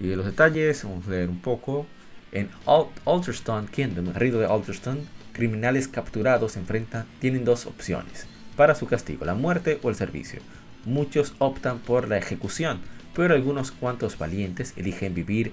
Y 0.00 0.14
los 0.14 0.26
detalles, 0.26 0.84
vamos 0.84 1.06
a 1.06 1.10
leer 1.10 1.28
un 1.28 1.40
poco. 1.40 1.86
En 2.30 2.50
Alterstone 3.06 3.68
Kingdom, 3.68 4.08
el 4.08 4.14
reino 4.14 4.38
de 4.38 4.46
criminales 5.32 5.88
capturados 5.88 6.56
enfrentan, 6.56 7.06
tienen 7.20 7.44
dos 7.44 7.66
opciones 7.66 8.26
para 8.56 8.74
su 8.74 8.86
castigo, 8.86 9.24
la 9.24 9.34
muerte 9.34 9.78
o 9.82 9.88
el 9.88 9.94
servicio. 9.94 10.40
Muchos 10.84 11.34
optan 11.38 11.78
por 11.78 12.08
la 12.08 12.18
ejecución, 12.18 12.80
pero 13.14 13.34
algunos 13.34 13.70
cuantos 13.70 14.18
valientes 14.18 14.74
eligen 14.76 15.14
vivir 15.14 15.52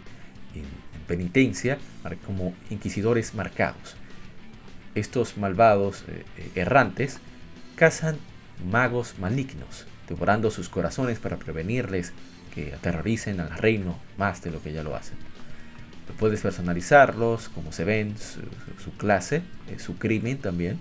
en, 0.55 0.65
penitencia 1.07 1.77
como 2.25 2.55
inquisidores 2.71 3.35
marcados. 3.35 3.95
Estos 4.95 5.37
malvados 5.37 6.03
eh, 6.07 6.25
eh, 6.37 6.49
errantes 6.55 7.19
cazan 7.75 8.17
magos 8.71 9.19
malignos, 9.19 9.85
devorando 10.09 10.49
sus 10.49 10.67
corazones 10.67 11.19
para 11.19 11.37
prevenirles 11.37 12.11
que 12.55 12.73
aterroricen 12.73 13.39
al 13.39 13.51
reino 13.51 13.99
más 14.17 14.41
de 14.41 14.49
lo 14.49 14.63
que 14.63 14.73
ya 14.73 14.81
lo 14.81 14.95
hacen. 14.95 15.17
Puedes 16.17 16.41
personalizarlos 16.41 17.49
como 17.49 17.71
se 17.71 17.83
ven, 17.83 18.15
su, 18.17 18.91
clase, 18.97 19.41
eh, 19.69 19.79
su 19.79 19.97
crimen 19.97 20.37
también. 20.37 20.79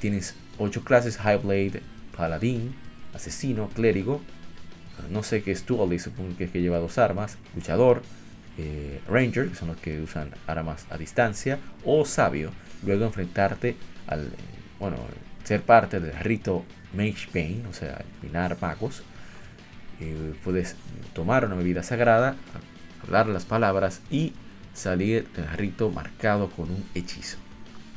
tienes 0.00 0.36
ocho 0.58 0.84
clases: 0.84 1.18
Highblade, 1.18 1.82
Paladín, 2.16 2.74
Asesino, 3.12 3.68
Clérigo, 3.70 4.20
no 5.08 5.22
sé 5.22 5.42
qué 5.42 5.52
es 5.52 5.66
Duelist, 5.66 6.06
supongo 6.06 6.36
que 6.36 6.44
es 6.44 6.50
que 6.50 6.60
lleva 6.60 6.78
dos 6.78 6.98
armas, 6.98 7.38
luchador, 7.54 8.02
eh, 8.58 9.00
Ranger, 9.08 9.48
que 9.48 9.54
son 9.54 9.68
los 9.68 9.76
que 9.78 10.00
usan 10.00 10.30
armas 10.46 10.86
a 10.90 10.98
distancia, 10.98 11.58
o 11.84 12.04
Sabio, 12.04 12.50
luego 12.84 13.06
enfrentarte 13.06 13.76
al, 14.06 14.26
eh, 14.26 14.30
bueno, 14.78 14.96
ser 15.44 15.62
parte 15.62 16.00
del 16.00 16.14
rito 16.18 16.64
Mage 16.92 17.28
Bane, 17.32 17.62
o 17.68 17.72
sea, 17.72 18.04
eliminar 18.20 18.58
magos. 18.60 19.02
Eh, 20.00 20.34
puedes 20.42 20.76
tomar 21.14 21.44
una 21.44 21.54
bebida 21.54 21.82
sagrada, 21.82 22.36
hablar 23.02 23.26
las 23.26 23.44
palabras 23.44 24.00
y 24.10 24.32
salir 24.72 25.28
del 25.32 25.48
rito 25.48 25.90
marcado 25.90 26.48
con 26.50 26.70
un 26.70 26.84
hechizo. 26.94 27.36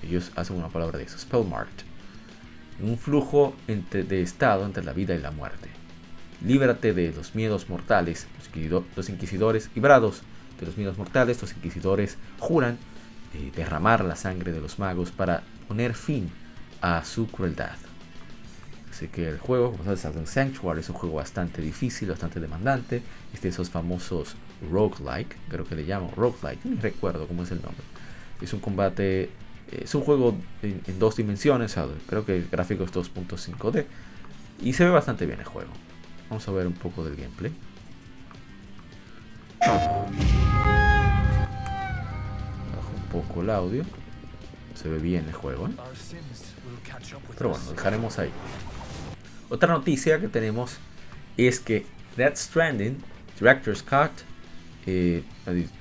Ellos 0.01 0.31
hacen 0.35 0.57
una 0.57 0.69
palabra 0.69 0.97
de 0.97 1.05
eso, 1.05 1.17
Spellmarked. 1.17 1.85
Un 2.81 2.97
flujo 2.97 3.55
entre, 3.67 4.03
de 4.03 4.21
estado 4.21 4.65
entre 4.65 4.83
la 4.83 4.93
vida 4.93 5.15
y 5.15 5.19
la 5.19 5.31
muerte. 5.31 5.69
Líbrate 6.45 6.93
de 6.93 7.13
los 7.13 7.35
miedos 7.35 7.69
mortales. 7.69 8.27
Los 8.95 9.09
inquisidores 9.09 9.69
librados 9.75 10.23
de 10.59 10.65
los 10.65 10.77
miedos 10.77 10.97
mortales, 10.97 11.41
los 11.41 11.53
inquisidores 11.53 12.17
juran 12.39 12.77
eh, 13.33 13.51
derramar 13.55 14.03
la 14.03 14.15
sangre 14.15 14.51
de 14.51 14.59
los 14.59 14.77
magos 14.77 15.11
para 15.11 15.43
poner 15.67 15.93
fin 15.93 16.29
a 16.81 17.05
su 17.05 17.27
crueldad. 17.27 17.77
Así 18.93 19.07
que 19.07 19.27
el 19.27 19.39
juego, 19.39 19.71
como 19.71 19.83
sabes, 19.83 20.29
Sanctuary 20.29 20.81
es 20.81 20.89
un 20.89 20.95
juego 20.95 21.15
bastante 21.15 21.63
difícil, 21.63 22.09
bastante 22.09 22.39
demandante. 22.39 23.01
Este 23.33 23.47
de 23.47 23.49
esos 23.49 23.71
famosos 23.71 24.35
roguelike, 24.71 25.35
creo 25.49 25.65
que 25.65 25.73
le 25.73 25.81
llamo 25.81 26.13
roguelike, 26.15 26.63
no 26.63 26.79
recuerdo 26.79 27.27
cómo 27.27 27.41
es 27.41 27.49
el 27.49 27.59
nombre. 27.63 27.81
Es 28.39 28.53
un 28.53 28.59
combate, 28.59 29.23
eh, 29.23 29.29
es 29.71 29.95
un 29.95 30.03
juego 30.03 30.35
en, 30.61 30.79
en 30.85 30.99
dos 30.99 31.15
dimensiones, 31.15 31.75
creo 32.05 32.23
que 32.23 32.37
el 32.37 32.47
gráfico 32.49 32.83
es 32.83 32.93
2.5D. 32.93 33.85
Y 34.61 34.73
se 34.73 34.85
ve 34.85 34.91
bastante 34.91 35.25
bien 35.25 35.39
el 35.39 35.45
juego. 35.45 35.71
Vamos 36.29 36.47
a 36.47 36.51
ver 36.51 36.67
un 36.67 36.73
poco 36.73 37.03
del 37.03 37.15
gameplay. 37.15 37.51
Bajo 39.59 40.05
un 42.95 43.23
poco 43.23 43.41
el 43.41 43.49
audio. 43.49 43.83
Se 44.75 44.87
ve 44.87 44.99
bien 44.99 45.25
el 45.25 45.33
juego. 45.33 45.67
¿eh? 45.67 45.71
Pero 47.35 47.49
bueno, 47.49 47.65
lo 47.65 47.71
dejaremos 47.71 48.19
ahí. 48.19 48.29
Otra 49.49 49.73
noticia 49.73 50.19
que 50.19 50.27
tenemos 50.27 50.77
es 51.37 51.59
que 51.59 51.85
Dead 52.17 52.35
Stranding, 52.35 52.97
Director's 53.39 53.83
Cut, 53.83 54.11
eh, 54.85 55.23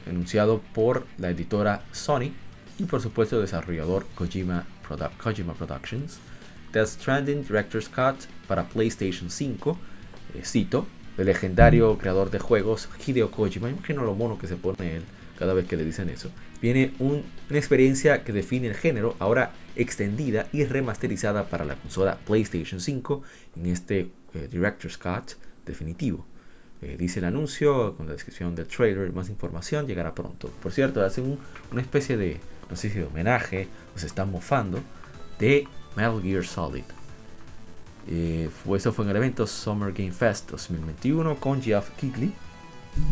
anunciado 0.06 0.60
por 0.74 1.06
la 1.18 1.30
editora 1.30 1.82
Sony 1.92 2.32
y 2.78 2.84
por 2.84 3.00
supuesto 3.00 3.36
el 3.36 3.42
desarrollador 3.42 4.06
Kojima, 4.14 4.66
Kojima 5.22 5.54
Productions. 5.54 6.18
Death 6.72 6.88
Stranding 6.88 7.42
Director's 7.42 7.88
Cut 7.88 8.24
para 8.48 8.64
PlayStation 8.64 9.30
5 9.30 9.78
eh, 10.34 10.42
cito, 10.44 10.86
el 11.18 11.26
legendario 11.26 11.98
creador 11.98 12.30
de 12.30 12.38
juegos 12.38 12.88
Hideo 13.06 13.30
Kojima, 13.30 13.68
imagino 13.68 14.02
lo 14.02 14.14
mono 14.14 14.38
que 14.38 14.46
se 14.46 14.56
pone 14.56 14.96
él 14.96 15.02
cada 15.38 15.52
vez 15.52 15.66
que 15.66 15.76
le 15.76 15.84
dicen 15.84 16.08
eso, 16.08 16.30
viene 16.60 16.94
una 16.98 17.22
experiencia 17.50 18.24
que 18.24 18.32
define 18.32 18.68
el 18.68 18.74
género, 18.74 19.16
ahora 19.18 19.52
extendida 19.76 20.46
y 20.52 20.64
remasterizada 20.64 21.44
para 21.48 21.64
la 21.64 21.76
consola 21.76 22.18
PlayStation 22.26 22.80
5 22.80 23.22
en 23.56 23.66
este 23.66 24.10
eh, 24.34 24.48
Director's 24.50 24.98
Cut 24.98 25.32
definitivo. 25.64 26.26
Eh, 26.82 26.96
dice 26.98 27.20
el 27.20 27.26
anuncio 27.26 27.94
con 27.96 28.06
la 28.06 28.12
descripción 28.12 28.54
del 28.54 28.66
trailer, 28.66 29.12
más 29.12 29.28
información 29.28 29.86
llegará 29.86 30.14
pronto. 30.14 30.50
Por 30.62 30.72
cierto, 30.72 31.04
hacen 31.04 31.38
una 31.70 31.80
especie 31.80 32.16
de, 32.16 32.40
no 32.68 32.76
sé 32.76 32.90
si 32.90 32.98
de 32.98 33.04
homenaje, 33.04 33.68
o 33.94 33.98
se 33.98 34.06
están 34.06 34.30
mofando 34.30 34.80
de 35.38 35.68
Metal 35.96 36.20
Gear 36.20 36.44
Solid. 36.44 36.84
Eh, 38.08 38.50
eso 38.74 38.92
fue 38.92 39.04
en 39.04 39.10
el 39.12 39.16
evento 39.16 39.46
Summer 39.46 39.92
Game 39.92 40.10
Fest 40.10 40.50
2021 40.50 41.36
con 41.36 41.62
Geoff 41.62 41.90
Keighley, 41.90 42.32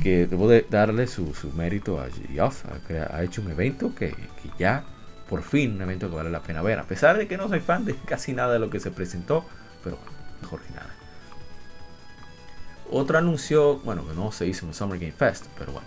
que 0.03 0.27
debo 0.27 0.49
de 0.49 0.66
darle 0.68 1.07
su, 1.07 1.33
mérito 1.57 2.01
a 2.01 2.09
Geoff, 2.11 2.64
ha, 2.66 3.23
hecho 3.23 3.40
un 3.40 3.51
evento 3.51 3.94
que, 3.94 4.14
ya 4.59 4.85
por 5.31 5.43
fin 5.45 5.77
un 5.77 5.83
evento 5.83 6.11
que 6.11 6.16
vale 6.16 6.29
la 6.29 6.43
pena 6.43 6.61
ver, 6.61 6.81
a 6.81 6.85
pesar 6.85 7.16
de 7.16 7.29
que 7.29 7.38
no 7.38 7.49
soy 7.49 7.61
fan 7.61 7.85
de 7.85 7.95
casi 7.95 8.33
nada 8.33 8.55
de 8.55 8.59
lo 8.59 8.69
que 8.69 8.81
se 8.81 8.90
presentó, 8.90 9.45
pero 9.83 9.97
mejor 10.43 10.61
que 10.61 10.75
nada. 10.75 10.90
Otro 12.90 13.16
anuncio, 13.16 13.77
bueno, 13.79 14.07
que 14.07 14.14
no 14.14 14.33
se 14.33 14.49
hizo 14.49 14.66
en 14.66 14.75
Summer 14.75 14.99
Game 14.99 15.12
Fest, 15.12 15.47
pero 15.57 15.71
bueno. 15.71 15.87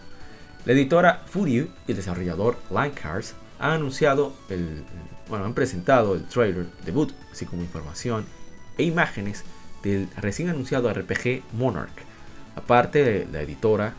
La 0.66 0.72
editora 0.72 1.24
Fudio 1.26 1.68
y 1.86 1.92
el 1.92 1.98
desarrollador 1.98 2.58
Line 2.70 2.92
Cars 2.92 3.36
han 3.60 3.72
anunciado 3.72 4.34
el, 4.48 4.86
bueno, 5.28 5.44
han 5.44 5.54
presentado 5.54 6.16
el 6.16 6.24
trailer 6.24 6.66
debut, 6.86 7.12
así 7.30 7.46
como 7.46 7.62
información 7.62 8.26
e 8.78 8.84
imágenes 8.84 9.44
del 9.84 10.08
recién 10.16 10.48
anunciado 10.48 10.92
RPG 10.94 11.44
Monarch. 11.52 11.92
Aparte, 12.56 13.28
la 13.30 13.42
editora 13.42 13.94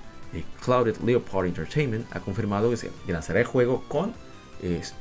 Clouded 0.64 0.96
Leopard 1.04 1.46
Entertainment 1.46 2.06
ha 2.16 2.20
confirmado 2.20 2.70
que 2.70 2.78
se 2.78 2.90
lanzará 3.06 3.40
el 3.40 3.46
juego 3.46 3.84
con 3.88 4.14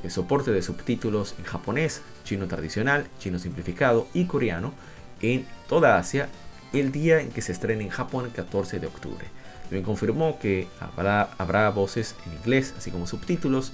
soporte 0.09 0.51
de 0.51 0.61
subtítulos 0.61 1.35
en 1.37 1.45
japonés, 1.45 2.01
chino 2.23 2.47
tradicional, 2.47 3.07
chino 3.19 3.39
simplificado 3.39 4.07
y 4.13 4.25
coreano 4.25 4.73
en 5.21 5.45
toda 5.67 5.97
Asia 5.97 6.29
el 6.73 6.91
día 6.91 7.21
en 7.21 7.29
que 7.29 7.41
se 7.41 7.51
estrene 7.51 7.83
en 7.83 7.89
Japón 7.89 8.25
el 8.25 8.31
14 8.31 8.79
de 8.79 8.87
octubre. 8.87 9.25
También 9.63 9.83
confirmó 9.83 10.39
que 10.39 10.67
habrá, 10.79 11.29
habrá 11.37 11.69
voces 11.69 12.15
en 12.25 12.33
inglés, 12.33 12.73
así 12.77 12.91
como 12.91 13.07
subtítulos, 13.07 13.71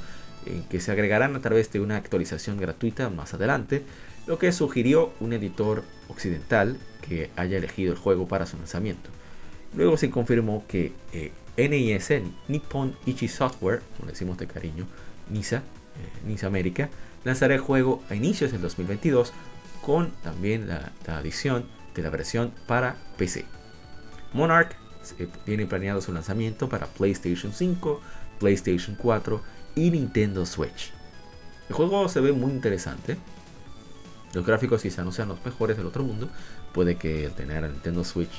que 0.69 0.79
se 0.79 0.91
agregarán 0.91 1.35
a 1.35 1.41
través 1.41 1.71
de 1.71 1.79
una 1.79 1.97
actualización 1.97 2.57
gratuita 2.57 3.09
más 3.09 3.33
adelante, 3.33 3.83
lo 4.27 4.39
que 4.39 4.51
sugirió 4.51 5.13
un 5.19 5.33
editor 5.33 5.83
occidental 6.07 6.77
que 7.07 7.29
haya 7.35 7.57
elegido 7.57 7.91
el 7.91 7.97
juego 7.97 8.27
para 8.27 8.45
su 8.45 8.57
lanzamiento. 8.57 9.09
Luego 9.75 9.97
se 9.97 10.09
confirmó 10.09 10.63
que 10.67 10.93
eh, 11.13 11.31
NIS, 11.57 12.21
Nippon 12.47 12.95
Ichi 13.05 13.27
Software, 13.27 13.81
como 13.97 14.09
decimos 14.09 14.37
de 14.37 14.47
cariño, 14.47 14.87
NISA, 15.29 15.57
eh, 15.57 15.61
NISA 16.27 16.47
América, 16.47 16.89
lanzará 17.23 17.55
el 17.55 17.61
juego 17.61 18.03
a 18.09 18.15
inicios 18.15 18.51
del 18.51 18.61
2022 18.61 19.33
con 19.81 20.11
también 20.23 20.67
la, 20.67 20.91
adición 21.07 21.65
de 21.95 22.01
la 22.01 22.09
versión 22.09 22.51
para 22.67 22.95
PC. 23.17 23.45
Monarch 24.33 24.75
eh, 25.17 25.27
tiene 25.45 25.65
planeado 25.65 26.01
su 26.01 26.13
lanzamiento 26.13 26.69
para 26.69 26.87
PlayStation 26.87 27.53
5, 27.53 28.01
PlayStation 28.39 28.95
4 28.95 29.41
y 29.75 29.91
Nintendo 29.91 30.45
Switch. 30.45 30.91
El 31.67 31.75
juego 31.75 32.09
se 32.09 32.19
ve 32.19 32.31
muy 32.31 32.51
interesante. 32.51 33.17
Los 34.33 34.45
gráficos 34.45 34.81
quizá 34.81 35.03
no 35.03 35.11
sean 35.11 35.29
los 35.29 35.43
mejores 35.43 35.77
del 35.77 35.85
otro 35.87 36.03
mundo. 36.03 36.29
Puede 36.73 36.95
que 36.97 37.25
el 37.25 37.33
tener 37.33 37.63
a 37.63 37.67
Nintendo 37.67 38.03
Switch 38.03 38.31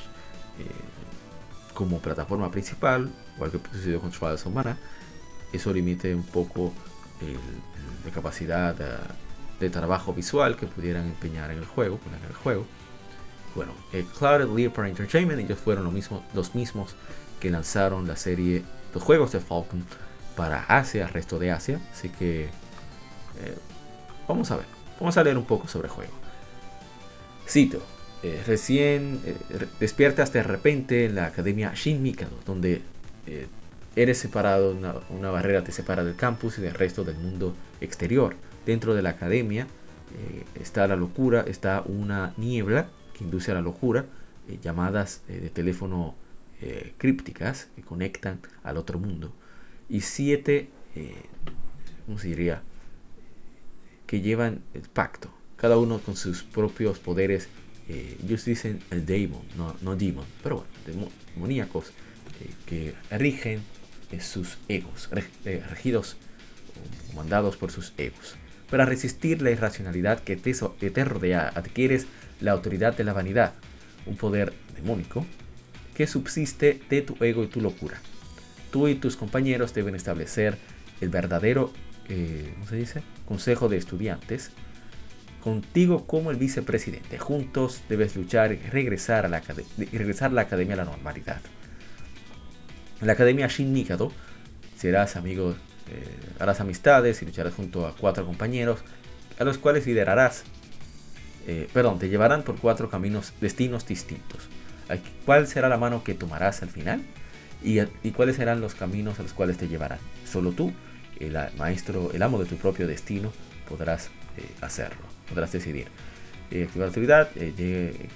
eh, 0.59 0.65
como 1.73 1.99
plataforma 1.99 2.51
principal, 2.51 3.09
igual 3.35 3.51
que 3.51 3.59
sucedió 3.73 3.99
con 3.99 4.11
Trials 4.11 4.45
of 4.45 4.53
Mana, 4.53 4.77
eso 5.53 5.73
limite 5.73 6.13
un 6.13 6.23
poco 6.23 6.73
la 8.05 8.11
capacidad 8.11 8.75
de, 9.59 9.69
trabajo 9.69 10.13
visual 10.13 10.57
que 10.57 10.65
pudieran 10.65 11.05
empeñar 11.05 11.51
en 11.51 11.59
el 11.59 11.65
juego, 11.65 11.99
en 12.07 12.27
el 12.27 12.35
juego. 12.35 12.65
Bueno, 13.53 13.73
el 13.93 14.05
Clouded 14.05 14.47
Leopard 14.55 14.87
Entertainment, 14.87 15.39
ellos 15.39 15.59
fueron 15.59 15.83
los 15.83 15.93
mismos, 15.93 16.23
los 16.33 16.55
mismos 16.55 16.95
que 17.39 17.51
lanzaron 17.51 18.07
la 18.07 18.15
serie, 18.15 18.63
los 18.93 19.03
juegos 19.03 19.31
de 19.33 19.39
Falcon 19.39 19.85
para 20.35 20.63
Asia, 20.63 21.03
el 21.03 21.09
resto 21.09 21.37
de 21.37 21.51
Asia. 21.51 21.79
Así 21.91 22.09
que 22.09 22.45
eh, 22.45 23.57
vamos 24.27 24.49
a 24.51 24.57
ver, 24.57 24.65
vamos 24.99 25.15
a 25.17 25.23
leer 25.23 25.37
un 25.37 25.45
poco 25.45 25.67
sobre 25.67 25.87
el 25.87 25.93
juego. 25.93 26.13
Cito, 27.47 27.83
eh, 28.23 28.41
recién 28.47 29.21
eh, 29.25 29.35
despiertas 29.79 30.33
de 30.33 30.41
repente 30.41 31.05
en 31.05 31.15
la 31.15 31.25
Academia 31.25 31.73
Shin 31.75 32.01
Mikado, 32.01 32.37
donde 32.45 32.81
eres 33.95 34.17
separado, 34.17 34.75
una, 35.09 35.31
barrera 35.31 35.63
te 35.63 35.71
separa 35.71 36.03
del 36.03 36.15
campus 36.15 36.57
y 36.57 36.61
del 36.61 36.73
resto 36.73 37.03
del 37.03 37.17
mundo 37.17 37.55
exterior. 37.81 38.35
Dentro 38.65 38.93
de 38.93 39.01
la 39.01 39.11
academia 39.11 39.67
está 40.55 40.87
la 40.87 40.95
locura, 40.95 41.45
está 41.47 41.83
una 41.85 42.33
niebla 42.37 42.87
que 43.17 43.23
induce 43.23 43.51
a 43.51 43.55
la 43.55 43.61
locura, 43.61 44.05
llamadas 44.61 45.21
de 45.27 45.49
teléfono 45.49 46.15
crípticas 46.97 47.69
que 47.75 47.81
conectan 47.81 48.39
al 48.63 48.77
otro 48.77 48.99
mundo 48.99 49.33
y 49.91 50.01
siete, 50.01 50.69
eh, 50.95 51.13
¿cómo 52.05 52.17
se 52.17 52.29
diría? 52.29 52.63
Que 54.07 54.21
llevan 54.21 54.61
el 54.73 54.83
pacto, 54.83 55.29
cada 55.57 55.77
uno 55.77 55.99
con 55.99 56.15
sus 56.15 56.43
propios 56.43 56.97
poderes. 56.97 57.49
Eh, 57.89 58.17
ellos 58.23 58.45
dicen 58.45 58.79
el 58.89 59.05
demon, 59.05 59.41
no, 59.57 59.75
no 59.81 59.97
demon, 59.97 60.25
pero 60.41 60.65
bueno, 60.85 61.11
demoníacos 61.35 61.89
eh, 61.89 62.49
que 62.65 62.95
rigen 63.17 63.61
sus 64.19 64.57
egos, 64.67 65.09
regidos 65.43 66.17
o 67.11 67.15
mandados 67.15 67.57
por 67.57 67.71
sus 67.71 67.93
egos. 67.97 68.35
Para 68.69 68.85
resistir 68.85 69.41
la 69.41 69.51
irracionalidad 69.51 70.19
que 70.19 70.35
te, 70.35 70.53
que 70.79 70.91
te 70.91 71.05
rodea, 71.05 71.51
adquieres 71.53 72.07
la 72.39 72.51
autoridad 72.51 72.95
de 72.95 73.03
la 73.03 73.13
vanidad, 73.13 73.53
un 74.05 74.17
poder 74.17 74.53
demónico 74.75 75.25
que 75.95 76.07
subsiste 76.07 76.81
de 76.89 77.01
tu 77.01 77.15
ego 77.23 77.43
y 77.43 77.47
tu 77.47 77.61
locura. 77.61 77.97
Tú 78.71 78.87
y 78.87 78.95
tus 78.95 79.17
compañeros 79.17 79.73
deben 79.73 79.95
establecer 79.95 80.57
el 81.01 81.09
verdadero, 81.09 81.73
eh, 82.07 82.51
¿cómo 82.53 82.67
se 82.67 82.77
dice? 82.77 83.03
Consejo 83.25 83.67
de 83.69 83.77
estudiantes. 83.77 84.51
Contigo 85.43 86.05
como 86.05 86.31
el 86.31 86.37
vicepresidente. 86.37 87.17
Juntos 87.17 87.81
debes 87.89 88.15
luchar 88.15 88.53
y 88.53 88.57
regresar, 88.57 89.25
a 89.25 89.29
la, 89.29 89.41
regresar 89.91 90.31
la 90.31 90.41
academia 90.41 90.75
a 90.75 90.77
la 90.77 90.85
normalidad. 90.85 91.41
En 93.01 93.07
la 93.07 93.13
academia 93.13 93.47
Shin 93.47 93.73
Nikado 93.73 94.11
serás 94.77 95.15
amigo, 95.15 95.55
eh, 95.89 96.17
harás 96.39 96.61
amistades 96.61 97.21
y 97.21 97.25
lucharás 97.25 97.53
junto 97.53 97.85
a 97.85 97.95
cuatro 97.95 98.25
compañeros 98.25 98.79
a 99.39 99.43
los 99.43 99.57
cuales 99.57 99.85
liderarás. 99.85 100.43
Eh, 101.47 101.67
perdón, 101.73 101.99
te 101.99 102.09
llevarán 102.09 102.43
por 102.43 102.57
cuatro 102.57 102.89
caminos, 102.89 103.33
destinos 103.41 103.85
distintos. 103.87 104.47
¿Cuál 105.25 105.47
será 105.47 105.69
la 105.69 105.77
mano 105.77 106.03
que 106.03 106.13
tomarás 106.13 106.61
al 106.61 106.69
final? 106.69 107.01
y, 107.63 108.11
cuáles 108.11 108.35
serán 108.35 108.61
los 108.61 108.75
caminos 108.75 109.19
a 109.19 109.23
los 109.23 109.33
cuales 109.33 109.57
te 109.57 109.67
llevarán. 109.67 109.99
Solo 110.25 110.51
tú, 110.51 110.71
el 111.19 111.37
maestro, 111.57 112.11
el 112.13 112.21
amo 112.23 112.39
de 112.39 112.45
tu 112.45 112.57
propio 112.57 112.87
destino, 112.87 113.31
podrás 113.69 114.07
eh, 114.37 114.45
hacerlo, 114.61 115.01
podrás 115.29 115.51
decidir. 115.51 115.87
Activar 116.51 117.29
eh, 117.35 118.09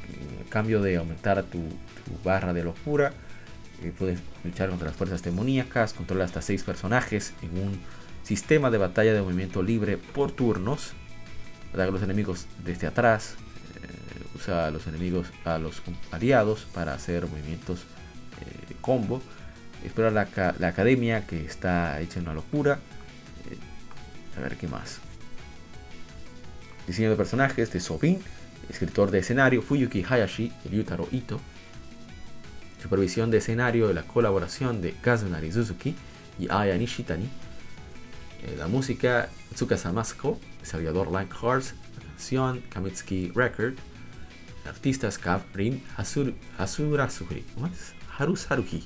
cambio 0.49 0.81
de 0.81 0.97
aumentar 0.97 1.41
tu, 1.43 1.59
tu 1.59 2.23
barra 2.23 2.53
de 2.53 2.63
locura, 2.63 3.13
puedes 3.97 4.19
luchar 4.43 4.69
contra 4.69 4.87
las 4.87 4.95
fuerzas 4.95 5.23
demoníacas, 5.23 5.93
controlar 5.93 6.25
hasta 6.25 6.41
6 6.41 6.63
personajes 6.63 7.33
en 7.41 7.57
un 7.57 7.79
sistema 8.23 8.71
de 8.71 8.77
batalla 8.77 9.13
de 9.13 9.21
movimiento 9.21 9.61
libre 9.61 9.97
por 9.97 10.31
turnos, 10.31 10.93
ataca 11.69 11.89
a 11.89 11.91
los 11.91 12.01
enemigos 12.01 12.47
desde 12.63 12.87
atrás, 12.87 13.35
usa 14.35 14.67
a 14.67 14.71
los 14.71 14.87
enemigos, 14.87 15.27
a 15.45 15.57
los 15.57 15.81
aliados 16.11 16.67
para 16.73 16.93
hacer 16.93 17.27
movimientos 17.27 17.85
combo 18.81 19.21
Espero 19.83 20.09
la, 20.09 20.27
la 20.59 20.67
academia 20.67 21.27
que 21.27 21.45
está 21.45 21.99
hecha 22.01 22.19
una 22.19 22.33
locura. 22.33 22.79
Eh, 23.49 24.37
a 24.37 24.41
ver 24.41 24.57
qué 24.57 24.67
más. 24.67 24.99
Diseño 26.87 27.11
de 27.11 27.15
personajes 27.15 27.71
de 27.71 27.79
Sobin, 27.79 28.19
escritor 28.67 29.11
de 29.11 29.19
escenario 29.19 29.61
Fuyuki 29.61 30.03
Hayashi 30.03 30.51
y 30.63 30.69
Ryutaro 30.69 31.07
Ito. 31.11 31.39
Supervisión 32.85 33.31
de 33.31 33.39
escenario 33.39 33.87
de 33.87 33.95
la 33.95 34.03
colaboración 34.03 34.79
de 34.79 34.93
Kazunari 35.01 35.51
Suzuki 35.51 35.95
y 36.37 36.47
Aya 36.51 36.77
Nishitani. 36.77 37.25
Eh, 37.25 38.55
la 38.59 38.67
música 38.67 39.27
Tsukasa 39.55 39.91
desarrollador 40.61 41.11
Like 41.11 41.33
Hearts, 41.41 41.73
la 41.97 42.05
canción 42.05 42.61
Kamitsuki 42.69 43.31
Record, 43.33 43.73
artistas 44.67 45.17
Kav 45.17 45.41
Rin 45.55 45.81
Hasur, 45.97 46.35
Hasura 46.59 47.09
Haru 48.19 48.35
Saruhi. 48.35 48.83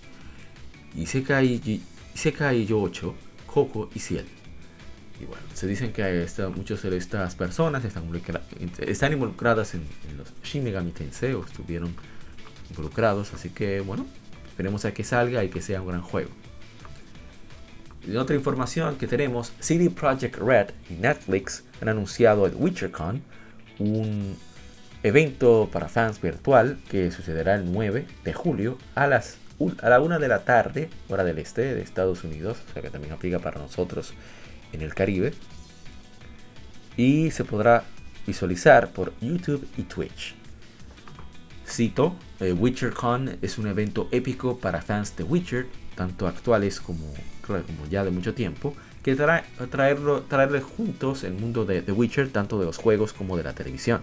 Isekai, 0.95 2.65
Yocho, 2.65 3.15
Coco 3.47 3.89
y 3.93 3.99
Ciel. 3.99 4.25
Y 5.19 5.25
bueno, 5.25 5.43
se 5.53 5.67
dicen 5.67 5.91
que 5.91 6.25
muchas 6.55 6.81
de 6.83 6.95
estas 6.95 7.35
personas 7.35 7.83
están, 7.83 8.05
están 8.79 9.11
involucradas 9.11 9.73
en, 9.73 9.81
los 10.17 10.33
Shin 10.41 10.63
Megami 10.63 10.91
Tensei 10.91 11.33
o 11.33 11.43
estuvieron 11.43 11.93
involucrados, 12.69 13.33
así 13.33 13.49
que 13.49 13.81
bueno, 13.81 14.05
esperemos 14.47 14.85
a 14.85 14.93
que 14.93 15.03
salga 15.03 15.43
y 15.43 15.49
que 15.49 15.61
sea 15.61 15.81
un 15.81 15.87
gran 15.87 16.01
juego. 16.01 16.29
Y 18.07 18.15
otra 18.15 18.35
información 18.35 18.95
que 18.97 19.07
tenemos, 19.07 19.51
CD 19.59 19.89
Projekt 19.89 20.37
Red 20.37 20.69
y 20.89 20.93
Netflix 20.93 21.63
han 21.81 21.89
anunciado 21.89 22.45
el 22.45 22.55
WitcherCon, 22.55 23.21
un 23.79 24.37
evento 25.03 25.69
para 25.71 25.87
fans 25.87 26.21
virtual 26.21 26.79
que 26.89 27.11
sucederá 27.11 27.55
el 27.55 27.71
9 27.71 28.05
de 28.23 28.33
julio 28.33 28.77
a 28.95 29.07
las 29.07 29.37
a 29.81 29.89
la 29.89 29.99
una 29.99 30.19
de 30.19 30.27
la 30.29 30.45
tarde, 30.45 30.89
hora 31.09 31.23
del 31.25 31.37
este 31.37 31.75
de 31.75 31.81
Estados 31.81 32.23
Unidos, 32.23 32.59
o 32.69 32.73
sea 32.73 32.81
que 32.81 32.89
también 32.89 33.13
aplica 33.13 33.39
para 33.39 33.59
nosotros 33.59 34.13
en 34.71 34.81
el 34.81 34.93
Caribe. 34.93 35.33
Y 36.95 37.31
se 37.31 37.43
podrá 37.43 37.83
visualizar 38.25 38.91
por 38.91 39.13
YouTube 39.19 39.67
y 39.77 39.83
Twitch. 39.83 40.35
Cito, 41.67 42.15
eh, 42.39 42.53
WitcherCon 42.53 43.37
es 43.41 43.57
un 43.57 43.67
evento 43.67 44.07
épico 44.11 44.57
para 44.57 44.81
fans 44.81 45.15
de 45.17 45.23
Witcher, 45.23 45.67
tanto 45.95 46.27
actuales 46.27 46.79
como, 46.79 47.13
como 47.45 47.89
ya 47.89 48.03
de 48.03 48.11
mucho 48.11 48.33
tiempo, 48.33 48.75
que 49.03 49.15
trae, 49.15 49.43
traerlo, 49.69 50.21
traerles 50.21 50.63
juntos 50.63 51.23
el 51.23 51.33
mundo 51.33 51.65
de 51.65 51.81
The 51.81 51.91
Witcher, 51.91 52.29
tanto 52.29 52.59
de 52.59 52.65
los 52.65 52.77
juegos 52.77 53.13
como 53.13 53.37
de 53.37 53.43
la 53.43 53.53
televisión. 53.53 54.01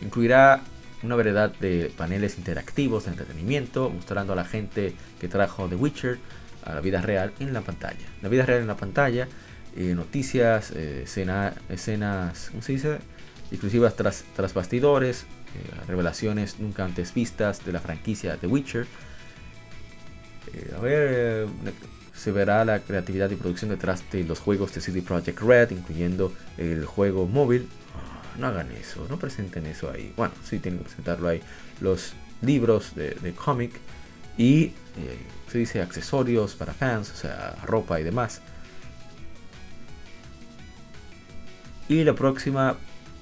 Incluirá 0.00 0.62
una 1.02 1.16
variedad 1.16 1.52
de 1.58 1.92
paneles 1.96 2.38
interactivos 2.38 3.04
de 3.04 3.10
entretenimiento, 3.10 3.90
mostrando 3.90 4.32
a 4.32 4.36
la 4.36 4.44
gente 4.44 4.94
que 5.20 5.28
trajo 5.28 5.68
The 5.68 5.76
Witcher 5.76 6.18
a 6.64 6.74
la 6.74 6.80
vida 6.80 7.02
real 7.02 7.32
en 7.40 7.52
la 7.52 7.60
pantalla. 7.60 8.06
La 8.22 8.28
vida 8.28 8.46
real 8.46 8.62
en 8.62 8.68
la 8.68 8.76
pantalla, 8.76 9.28
eh, 9.76 9.94
noticias, 9.94 10.72
eh, 10.74 11.04
escenas, 11.04 12.50
¿cómo 12.50 12.62
se 12.62 12.72
dice? 12.72 12.98
Exclusivas 13.50 13.96
tras, 13.96 14.24
tras 14.36 14.54
bastidores, 14.54 15.26
revelaciones 15.86 16.58
nunca 16.58 16.84
antes 16.84 17.14
vistas 17.14 17.64
de 17.64 17.72
la 17.72 17.80
franquicia 17.80 18.36
The 18.36 18.46
Witcher. 18.46 18.86
a 20.76 20.80
ver, 20.80 21.48
se 22.14 22.30
verá 22.30 22.64
la 22.64 22.80
creatividad 22.80 23.30
y 23.30 23.36
producción 23.36 23.70
detrás 23.70 24.08
de 24.12 24.22
los 24.24 24.38
juegos 24.38 24.72
de 24.74 24.80
CD 24.80 25.02
Projekt 25.02 25.40
Red, 25.40 25.70
incluyendo 25.70 26.32
el 26.56 26.84
juego 26.84 27.26
móvil. 27.26 27.68
Ah, 27.96 28.36
no 28.38 28.46
hagan 28.46 28.70
eso, 28.72 29.06
no 29.08 29.18
presenten 29.18 29.66
eso 29.66 29.90
ahí. 29.90 30.12
Bueno, 30.16 30.32
sí 30.44 30.58
tienen 30.58 30.78
que 30.78 30.84
presentarlo 30.84 31.28
ahí. 31.28 31.40
Los 31.80 32.12
libros 32.40 32.94
de, 32.94 33.34
cómic 33.34 33.72
y 34.36 34.64
eh, 34.64 34.72
se 35.50 35.58
dice 35.58 35.80
accesorios 35.80 36.54
para 36.54 36.72
fans, 36.72 37.10
o 37.10 37.16
sea, 37.16 37.56
ropa 37.64 37.98
y 37.98 38.04
demás. 38.04 38.40
Y 41.88 42.04
la 42.04 42.14
próxima 42.14 42.76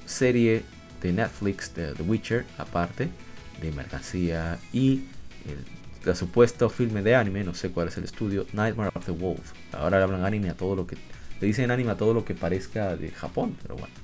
serie 0.05 0.63
de 1.01 1.13
Netflix 1.13 1.71
The 1.71 2.03
Witcher, 2.03 2.45
aparte 2.59 3.09
de 3.61 3.73
mercancía 3.73 4.59
y 4.73 5.05
el, 6.05 6.17
supuesto 6.17 6.71
filme 6.71 7.03
de 7.03 7.15
anime, 7.15 7.45
no 7.45 7.55
sé 7.55 7.71
cuál 7.71 7.89
es 7.89 7.99
el 7.99 8.05
estudio, 8.05 8.47
Nightmare 8.53 8.91
of 8.95 9.05
the 9.05 9.13
Wolf. 9.13 9.53
Ahora 9.73 9.99
le 9.99 10.05
hablan 10.05 10.25
anime 10.25 10.51
a 10.51 10.55
todo 10.55 10.75
lo 10.75 10.87
que 10.87 10.97
le 11.41 11.47
dicen 11.47 11.71
anime 11.71 11.91
a 11.91 11.97
todo 11.97 12.15
lo 12.15 12.25
que 12.25 12.35
parezca 12.35 12.97
de 12.97 13.11
Japón, 13.11 13.57
pero 13.63 13.77
bueno. 13.77 13.95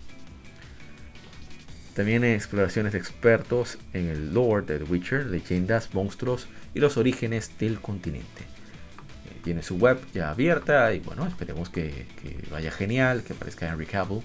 También 1.95 2.25
exploraciones 2.25 2.93
de 2.93 2.99
expertos 2.99 3.79
en 3.95 4.09
el 4.09 4.35
lore 4.35 4.67
de 4.67 4.79
The 4.79 4.85
Witcher, 4.85 5.27
leyendas, 5.27 5.95
monstruos 5.95 6.47
y 6.75 6.81
los 6.81 6.99
orígenes 6.99 7.59
del 7.59 7.81
continente. 7.81 8.43
Eh, 8.43 9.41
tiene 9.43 9.63
su 9.63 9.77
web 9.77 9.99
ya 10.13 10.31
abierta 10.31 10.93
y 10.93 11.01
bueno, 11.01 11.27
esperemos 11.27 11.71
que, 11.71 12.07
que 12.21 12.37
vaya 12.51 12.71
genial, 12.71 13.23
que 13.23 13.33
aparezca 13.33 13.69
Henry 13.69 13.87
Cavill 13.87 14.21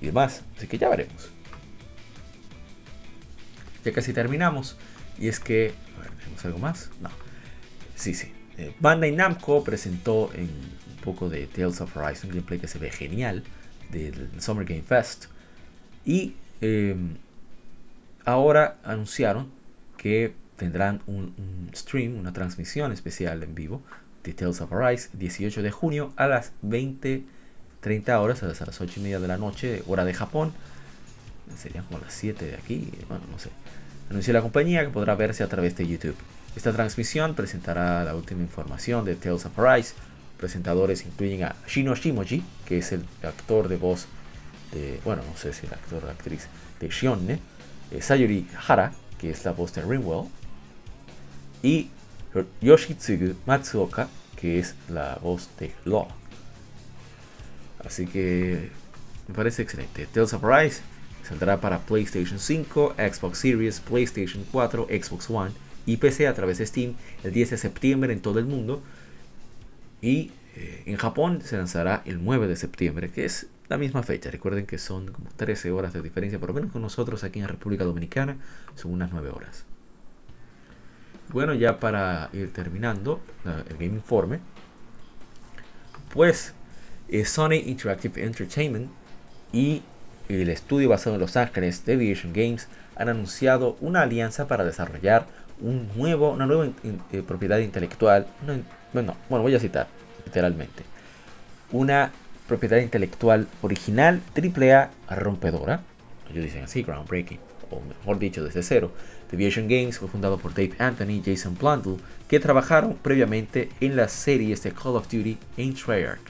y 0.00 0.06
demás. 0.06 0.42
Así 0.56 0.68
que 0.68 0.78
ya 0.78 0.88
veremos. 0.88 1.30
Ya 3.86 3.92
casi 3.92 4.12
terminamos. 4.12 4.76
Y 5.16 5.28
es 5.28 5.38
que. 5.38 5.72
A 5.96 6.02
ver, 6.02 6.10
¿tenemos 6.10 6.44
algo 6.44 6.58
más? 6.58 6.90
No. 7.00 7.08
Sí, 7.94 8.14
sí. 8.14 8.32
Eh, 8.58 8.74
Bandai 8.80 9.12
Namco 9.12 9.62
presentó 9.62 10.32
en 10.34 10.42
un 10.42 10.96
poco 11.04 11.28
de 11.28 11.46
Tales 11.46 11.80
of 11.80 11.96
Horizon 11.96 12.30
gameplay 12.30 12.58
que 12.58 12.66
se 12.66 12.80
ve 12.80 12.90
genial 12.90 13.44
del 13.92 14.28
Summer 14.40 14.66
Game 14.66 14.82
Fest. 14.82 15.26
Y 16.04 16.34
em, 16.60 17.16
ahora 18.24 18.78
anunciaron 18.82 19.52
que 19.96 20.34
tendrán 20.56 21.00
un, 21.06 21.32
un, 21.38 21.70
stream, 21.72 22.18
una 22.18 22.32
transmisión 22.32 22.90
especial 22.90 23.44
en 23.44 23.54
vivo 23.54 23.82
de 24.24 24.32
Tales 24.32 24.60
of 24.60 24.72
Arise 24.72 25.10
18 25.12 25.62
de 25.62 25.70
junio 25.70 26.12
a 26.16 26.26
las 26.26 26.50
20 26.62 27.22
30 27.86 28.20
horas, 28.20 28.42
a 28.42 28.46
las 28.46 28.80
8 28.80 28.94
y 28.96 29.00
media 29.00 29.20
de 29.20 29.28
la 29.28 29.36
noche, 29.36 29.84
hora 29.86 30.04
de 30.04 30.12
Japón. 30.12 30.52
Serían 31.56 31.84
como 31.84 31.98
las 32.00 32.12
7 32.12 32.44
de 32.44 32.54
aquí, 32.54 32.90
bueno, 33.08 33.24
no 33.30 33.38
sé. 33.38 33.50
Anunció 34.10 34.32
la 34.32 34.42
compañía 34.42 34.84
que 34.84 34.90
podrá 34.90 35.14
verse 35.14 35.42
a 35.42 35.48
través 35.48 35.76
de 35.76 35.86
YouTube. 35.86 36.16
Esta 36.54 36.72
transmisión 36.72 37.34
presentará 37.34 38.04
la 38.04 38.14
última 38.14 38.42
información 38.42 39.04
de 39.04 39.14
Tales 39.14 39.46
of 39.46 39.58
Arise. 39.58 39.94
Presentadores 40.38 41.04
incluyen 41.04 41.44
a 41.44 41.56
Shino 41.66 41.94
Shimoji, 41.94 42.42
que 42.66 42.78
es 42.78 42.92
el 42.92 43.04
actor 43.22 43.68
de 43.68 43.76
voz 43.76 44.06
de, 44.72 45.00
bueno, 45.04 45.22
no 45.28 45.36
sé 45.36 45.52
si 45.52 45.66
el 45.66 45.72
actor 45.72 46.04
o 46.04 46.10
actriz 46.10 46.46
de 46.80 46.88
Shionne, 46.88 47.38
eh, 47.90 48.02
Sayuri 48.02 48.46
Hara, 48.66 48.92
que 49.18 49.30
es 49.30 49.44
la 49.44 49.52
voz 49.52 49.74
de 49.74 49.82
Ringwell, 49.82 50.28
y 51.62 51.90
Yoshitsugu 52.60 53.34
Matsuoka, 53.46 54.08
que 54.36 54.58
es 54.58 54.74
la 54.88 55.18
voz 55.22 55.48
de 55.58 55.74
Law. 55.84 56.08
Así 57.84 58.06
que 58.06 58.70
me 59.28 59.34
parece 59.34 59.62
excelente. 59.62 60.06
Tales 60.06 60.32
of 60.32 60.42
Rise 60.42 60.80
saldrá 61.26 61.60
para 61.60 61.80
PlayStation 61.80 62.38
5, 62.38 62.94
Xbox 62.96 63.38
Series, 63.38 63.80
PlayStation 63.80 64.44
4, 64.50 64.86
Xbox 64.88 65.28
One 65.28 65.50
y 65.84 65.96
PC 65.96 66.28
a 66.28 66.34
través 66.34 66.58
de 66.58 66.66
Steam 66.66 66.94
el 67.24 67.32
10 67.32 67.50
de 67.50 67.58
septiembre 67.58 68.12
en 68.12 68.20
todo 68.20 68.38
el 68.38 68.46
mundo. 68.46 68.82
Y 70.00 70.30
eh, 70.54 70.84
en 70.86 70.96
Japón 70.96 71.40
se 71.42 71.56
lanzará 71.56 72.02
el 72.04 72.22
9 72.24 72.46
de 72.46 72.56
septiembre, 72.56 73.10
que 73.10 73.24
es 73.24 73.48
la 73.68 73.76
misma 73.76 74.02
fecha. 74.02 74.30
Recuerden 74.30 74.66
que 74.66 74.78
son 74.78 75.10
como 75.10 75.28
13 75.36 75.72
horas 75.72 75.92
de 75.92 76.02
diferencia, 76.02 76.38
por 76.38 76.50
lo 76.50 76.54
menos 76.54 76.72
con 76.72 76.82
nosotros 76.82 77.24
aquí 77.24 77.40
en 77.40 77.48
República 77.48 77.84
Dominicana 77.84 78.36
son 78.74 78.92
unas 78.92 79.10
9 79.10 79.30
horas. 79.30 79.64
Bueno, 81.30 81.54
ya 81.54 81.80
para 81.80 82.30
ir 82.32 82.52
terminando 82.52 83.20
el 83.44 83.76
Game 83.76 83.96
Informe, 83.96 84.38
pues 86.14 86.54
Sony 87.24 87.54
Interactive 87.66 88.24
Entertainment 88.24 88.88
y 89.52 89.82
el 90.28 90.48
estudio 90.48 90.88
basado 90.88 91.16
en 91.16 91.20
Los 91.20 91.36
Ángeles, 91.36 91.84
Deviation 91.84 92.32
Games, 92.32 92.68
han 92.96 93.08
anunciado 93.08 93.76
una 93.80 94.02
alianza 94.02 94.48
para 94.48 94.64
desarrollar 94.64 95.26
un 95.60 95.88
nuevo, 95.96 96.32
una 96.32 96.46
nueva 96.46 96.68
eh, 97.12 97.22
propiedad 97.26 97.58
intelectual. 97.58 98.26
bueno, 98.92 99.16
bueno, 99.28 99.42
voy 99.42 99.54
a 99.54 99.60
citar 99.60 99.88
literalmente. 100.24 100.82
Una 101.72 102.12
propiedad 102.46 102.78
intelectual 102.78 103.48
original, 103.62 104.20
AAA, 104.34 104.90
rompedora. 105.16 105.80
Ellos 106.30 106.44
dicen 106.44 106.64
así, 106.64 106.82
groundbreaking, 106.82 107.38
o 107.70 107.80
mejor 107.80 108.18
dicho, 108.18 108.44
desde 108.44 108.62
cero. 108.62 108.92
Deviation 109.30 109.68
Games 109.68 109.98
fue 109.98 110.08
fundado 110.08 110.38
por 110.38 110.52
Dave 110.54 110.74
Anthony 110.78 111.10
y 111.10 111.22
Jason 111.24 111.56
Blundell, 111.58 111.96
que 112.28 112.38
trabajaron 112.38 112.94
previamente 112.94 113.70
en 113.80 113.96
las 113.96 114.12
series 114.12 114.62
de 114.62 114.72
Call 114.72 114.96
of 114.96 115.08
Duty 115.08 115.38
en 115.56 115.74
Treyarch. 115.74 116.20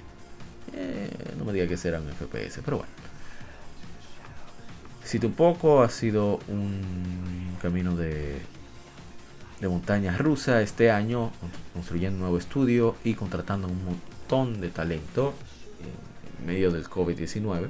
Eh, 0.74 1.10
no 1.38 1.44
me 1.44 1.52
diga 1.52 1.66
que 1.66 1.76
será 1.76 2.00
un 2.00 2.08
FPS, 2.08 2.60
pero 2.64 2.78
bueno. 2.78 2.92
Si 5.06 5.24
un 5.24 5.34
poco 5.34 5.84
ha 5.84 5.88
sido 5.88 6.40
un 6.48 7.56
camino 7.62 7.94
de, 7.94 8.40
de 9.60 9.68
montaña 9.68 10.16
rusa 10.18 10.60
este 10.62 10.90
año, 10.90 11.30
construyendo 11.74 12.16
un 12.16 12.22
nuevo 12.22 12.38
estudio 12.38 12.96
y 13.04 13.14
contratando 13.14 13.68
un 13.68 13.84
montón 13.84 14.60
de 14.60 14.68
talento 14.68 15.32
en 16.40 16.46
medio 16.46 16.72
del 16.72 16.86
COVID-19. 16.86 17.68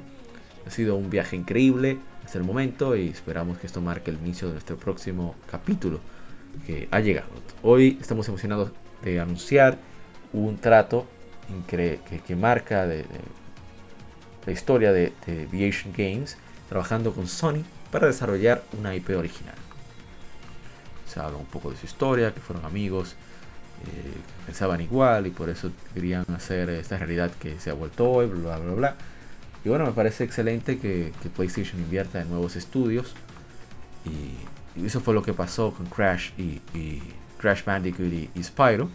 Ha 0.65 0.71
sido 0.71 0.95
un 0.95 1.11
viaje 1.11 1.35
increíble 1.35 1.99
hasta 2.25 2.39
el 2.39 2.43
momento 2.43 2.95
y 2.95 3.09
esperamos 3.09 3.59
que 3.59 3.67
esto 3.67 3.81
marque 3.81 4.09
el 4.09 4.17
inicio 4.17 4.47
de 4.47 4.53
nuestro 4.53 4.75
próximo 4.75 5.35
capítulo 5.45 5.99
que 6.65 6.87
ha 6.89 6.99
llegado. 7.01 7.29
Hoy 7.61 7.99
estamos 8.01 8.27
emocionados 8.29 8.71
de 9.03 9.19
anunciar 9.19 9.77
un 10.33 10.57
trato 10.57 11.05
que, 11.67 11.99
marca 12.35 12.87
de, 12.87 13.05
la 14.43 14.51
historia 14.51 14.91
de, 14.91 15.13
Aviation 15.27 15.93
Games, 15.95 16.35
trabajando 16.69 17.13
con 17.13 17.27
Sony 17.27 17.63
para 17.91 18.07
desarrollar 18.07 18.63
una 18.77 18.95
IP 18.95 19.09
original. 19.17 19.55
Se 21.07 21.19
habla 21.19 21.37
un 21.37 21.45
poco 21.45 21.71
de 21.71 21.77
su 21.77 21.85
historia, 21.85 22.33
que 22.33 22.41
fueron 22.41 22.65
amigos, 22.65 23.15
eh, 23.85 24.13
pensaban 24.45 24.81
igual 24.81 25.27
y 25.27 25.29
por 25.29 25.49
eso 25.49 25.71
querían 25.93 26.25
hacer 26.35 26.69
esta 26.69 26.97
realidad 26.97 27.31
que 27.39 27.59
se 27.59 27.69
ha 27.69 27.73
vuelto 27.73 28.09
hoy, 28.09 28.27
bla 28.27 28.57
bla 28.57 28.73
bla. 28.73 28.95
Y 29.63 29.69
bueno, 29.69 29.85
me 29.85 29.91
parece 29.91 30.23
excelente 30.23 30.79
que, 30.79 31.13
PlayStation 31.35 31.81
invierta 31.81 32.21
en 32.21 32.29
nuevos 32.29 32.55
estudios. 32.55 33.13
Y, 34.05 34.85
eso 34.85 34.99
fue 35.01 35.15
lo 35.15 35.23
que 35.23 35.33
pasó 35.33 35.73
con 35.73 35.87
Crash 35.87 36.31
y, 36.37 36.61
Crash 37.39 37.63
Bandicoot 37.65 38.13
y, 38.13 38.29
y 38.35 38.43
Spyro. 38.43 38.89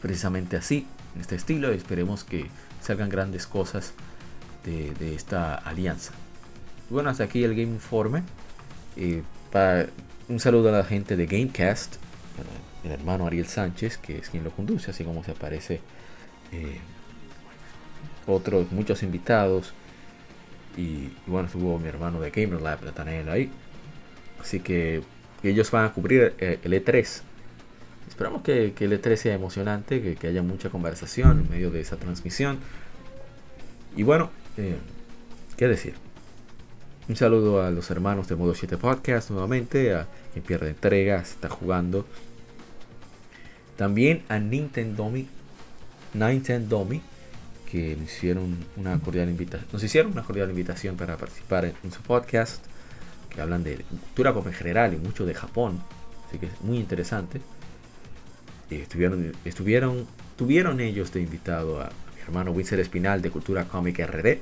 Precisamente 0.00 0.56
así, 0.56 0.86
en 1.14 1.20
este 1.20 1.36
estilo 1.36 1.72
y 1.72 1.76
esperemos 1.76 2.24
que 2.24 2.50
salgan 2.80 3.08
grandes 3.08 3.46
cosas 3.46 3.94
de, 4.64 5.14
esta 5.14 5.54
alianza. 5.54 6.12
Bueno, 6.92 7.08
hasta 7.08 7.24
aquí 7.24 7.42
el 7.42 7.52
Game 7.52 7.72
Informe. 7.72 8.22
Un 10.28 10.40
saludo 10.40 10.68
a 10.68 10.72
la 10.72 10.84
gente 10.84 11.16
de 11.16 11.24
Gamecast, 11.24 11.94
el 12.84 12.90
hermano 12.90 13.26
Ariel 13.26 13.46
Sánchez, 13.46 13.96
que 13.96 14.18
es 14.18 14.28
quien 14.28 14.44
lo 14.44 14.50
conduce, 14.50 14.90
así 14.90 15.02
como 15.02 15.24
se 15.24 15.30
aparece 15.30 15.80
eh, 16.52 16.80
otros 18.26 18.70
muchos 18.72 19.02
invitados. 19.02 19.72
Y, 20.76 21.08
bueno, 21.26 21.46
estuvo 21.46 21.78
mi 21.78 21.88
hermano 21.88 22.20
de 22.20 22.30
GamerLab, 22.30 22.84
Nathaniel 22.84 23.30
ahí. 23.30 23.50
Así 24.38 24.60
que 24.60 25.02
ellos 25.42 25.70
van 25.70 25.86
a 25.86 25.92
cubrir 25.94 26.34
eh, 26.38 26.58
el 26.62 26.74
E3 26.74 27.22
Esperamos 28.06 28.42
que, 28.42 28.74
el 28.78 29.02
E3 29.02 29.16
sea 29.16 29.34
emocionante, 29.34 30.14
que, 30.14 30.26
haya 30.26 30.42
mucha 30.42 30.68
conversación 30.68 31.40
en 31.40 31.50
medio 31.50 31.70
de 31.70 31.80
esa 31.80 31.96
transmisión. 31.96 32.58
Y 33.96 34.02
bueno, 34.02 34.28
eh, 34.58 34.76
¿qué 35.56 35.68
decir? 35.68 35.94
Un 37.12 37.16
saludo 37.16 37.62
a 37.62 37.70
los 37.70 37.90
hermanos 37.90 38.26
de 38.28 38.36
Modo 38.36 38.54
7 38.54 38.78
Podcast 38.78 39.28
nuevamente, 39.28 39.94
a 39.94 40.08
quien 40.32 40.42
pierde 40.42 40.70
entregas, 40.70 41.32
está 41.32 41.50
jugando. 41.50 42.06
También 43.76 44.22
a 44.30 44.38
Nintendomi, 44.38 45.28
Nintendomi, 46.14 47.02
que 47.70 47.96
nos 47.96 48.10
hicieron 48.10 48.56
una 48.78 48.98
cordial 48.98 49.28
invitación, 49.28 49.68
nos 49.70 49.84
hicieron 49.84 50.12
una 50.12 50.22
cordial 50.22 50.48
invitación 50.48 50.96
para 50.96 51.18
participar 51.18 51.66
en, 51.66 51.92
su 51.92 52.00
podcast, 52.00 52.64
que 53.28 53.42
hablan 53.42 53.62
de 53.62 53.84
cultura 53.90 54.32
como 54.32 54.48
en 54.48 54.54
general 54.54 54.94
y 54.94 54.96
mucho 54.96 55.26
de 55.26 55.34
Japón, 55.34 55.82
así 56.28 56.38
que 56.38 56.46
es 56.46 56.62
muy 56.62 56.78
interesante 56.78 57.42
estuvieron, 58.70 59.32
estuvieron, 59.44 60.06
tuvieron 60.38 60.80
ellos 60.80 61.12
de 61.12 61.20
invitado 61.20 61.78
a 61.78 61.90
mi 62.16 62.22
hermano 62.22 62.52
Winsor 62.52 62.80
Espinal 62.80 63.20
de 63.20 63.30
Cultura 63.30 63.66
Cómica 63.66 64.06
RD. 64.06 64.38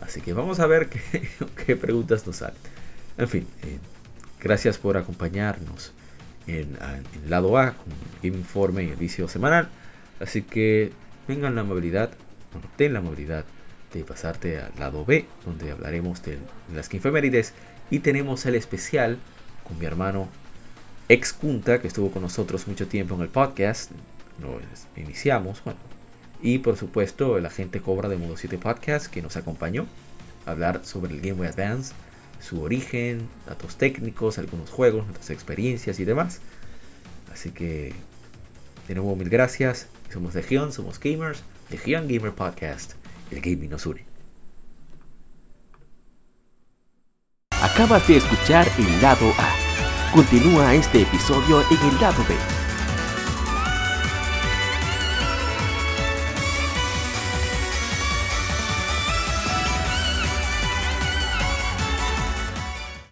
Así 0.00 0.20
que 0.20 0.32
vamos 0.32 0.60
a 0.60 0.66
ver 0.66 0.88
qué, 1.66 1.76
preguntas 1.76 2.26
nos 2.26 2.36
salen. 2.36 2.56
En 3.16 3.28
fin, 3.28 3.46
eh, 3.62 3.78
gracias 4.40 4.78
por 4.78 4.96
acompañarnos 4.96 5.92
en, 6.46 6.78
el 7.22 7.30
lado 7.30 7.58
A 7.58 7.72
con 7.72 7.86
Game 8.22 8.36
Informe 8.36 8.84
y 8.84 8.88
el 8.90 8.96
vicio 8.96 9.28
semanal. 9.28 9.68
Así 10.20 10.42
que 10.42 10.92
vengan 11.26 11.54
la 11.54 11.62
amabilidad, 11.62 12.10
bueno, 12.52 12.68
ten 12.76 12.92
la 12.92 13.00
amabilidad 13.00 13.44
de 13.92 14.04
pasarte 14.04 14.60
al 14.60 14.72
lado 14.78 15.04
B, 15.04 15.26
donde 15.44 15.70
hablaremos 15.70 16.22
de 16.22 16.38
las 16.74 16.88
quinfemérides 16.88 17.54
y 17.90 18.00
tenemos 18.00 18.44
el 18.46 18.54
especial 18.54 19.18
con 19.66 19.78
mi 19.78 19.86
hermano 19.86 20.28
ex 21.08 21.32
Kunta, 21.32 21.80
que 21.80 21.88
estuvo 21.88 22.10
con 22.10 22.22
nosotros 22.22 22.66
mucho 22.68 22.86
tiempo 22.86 23.14
en 23.14 23.22
el 23.22 23.28
podcast. 23.28 23.90
Lo 24.40 24.60
iniciamos, 25.00 25.62
bueno. 25.64 25.87
Y 26.40 26.58
por 26.58 26.76
supuesto, 26.76 27.36
el 27.36 27.46
agente 27.46 27.80
Cobra 27.80 28.08
de 28.08 28.16
Modo 28.16 28.36
7 28.36 28.58
Podcast, 28.58 29.06
que 29.06 29.22
nos 29.22 29.36
acompañó 29.36 29.86
a 30.46 30.52
hablar 30.52 30.84
sobre 30.84 31.14
el 31.14 31.20
Game 31.20 31.34
Boy 31.34 31.48
Advance, 31.48 31.94
su 32.40 32.62
origen, 32.62 33.28
datos 33.46 33.76
técnicos, 33.76 34.38
algunos 34.38 34.70
juegos, 34.70 35.04
nuestras 35.04 35.30
experiencias 35.30 35.98
y 35.98 36.04
demás. 36.04 36.40
Así 37.32 37.50
que, 37.50 37.92
de 38.86 38.94
nuevo, 38.94 39.16
mil 39.16 39.28
gracias. 39.28 39.88
Somos 40.12 40.34
Legion, 40.34 40.72
somos 40.72 41.00
gamers, 41.00 41.42
Legion 41.70 42.08
Gamer 42.08 42.32
Podcast, 42.32 42.92
el 43.30 43.40
gaming 43.40 43.70
nos 43.70 43.84
une. 43.84 44.06
Acabas 47.60 48.06
de 48.06 48.16
escuchar 48.16 48.66
el 48.78 49.02
lado 49.02 49.30
A. 49.38 50.12
Continúa 50.14 50.74
este 50.74 51.02
episodio 51.02 51.62
en 51.70 51.88
el 51.90 52.00
lado 52.00 52.24
B 52.28 52.57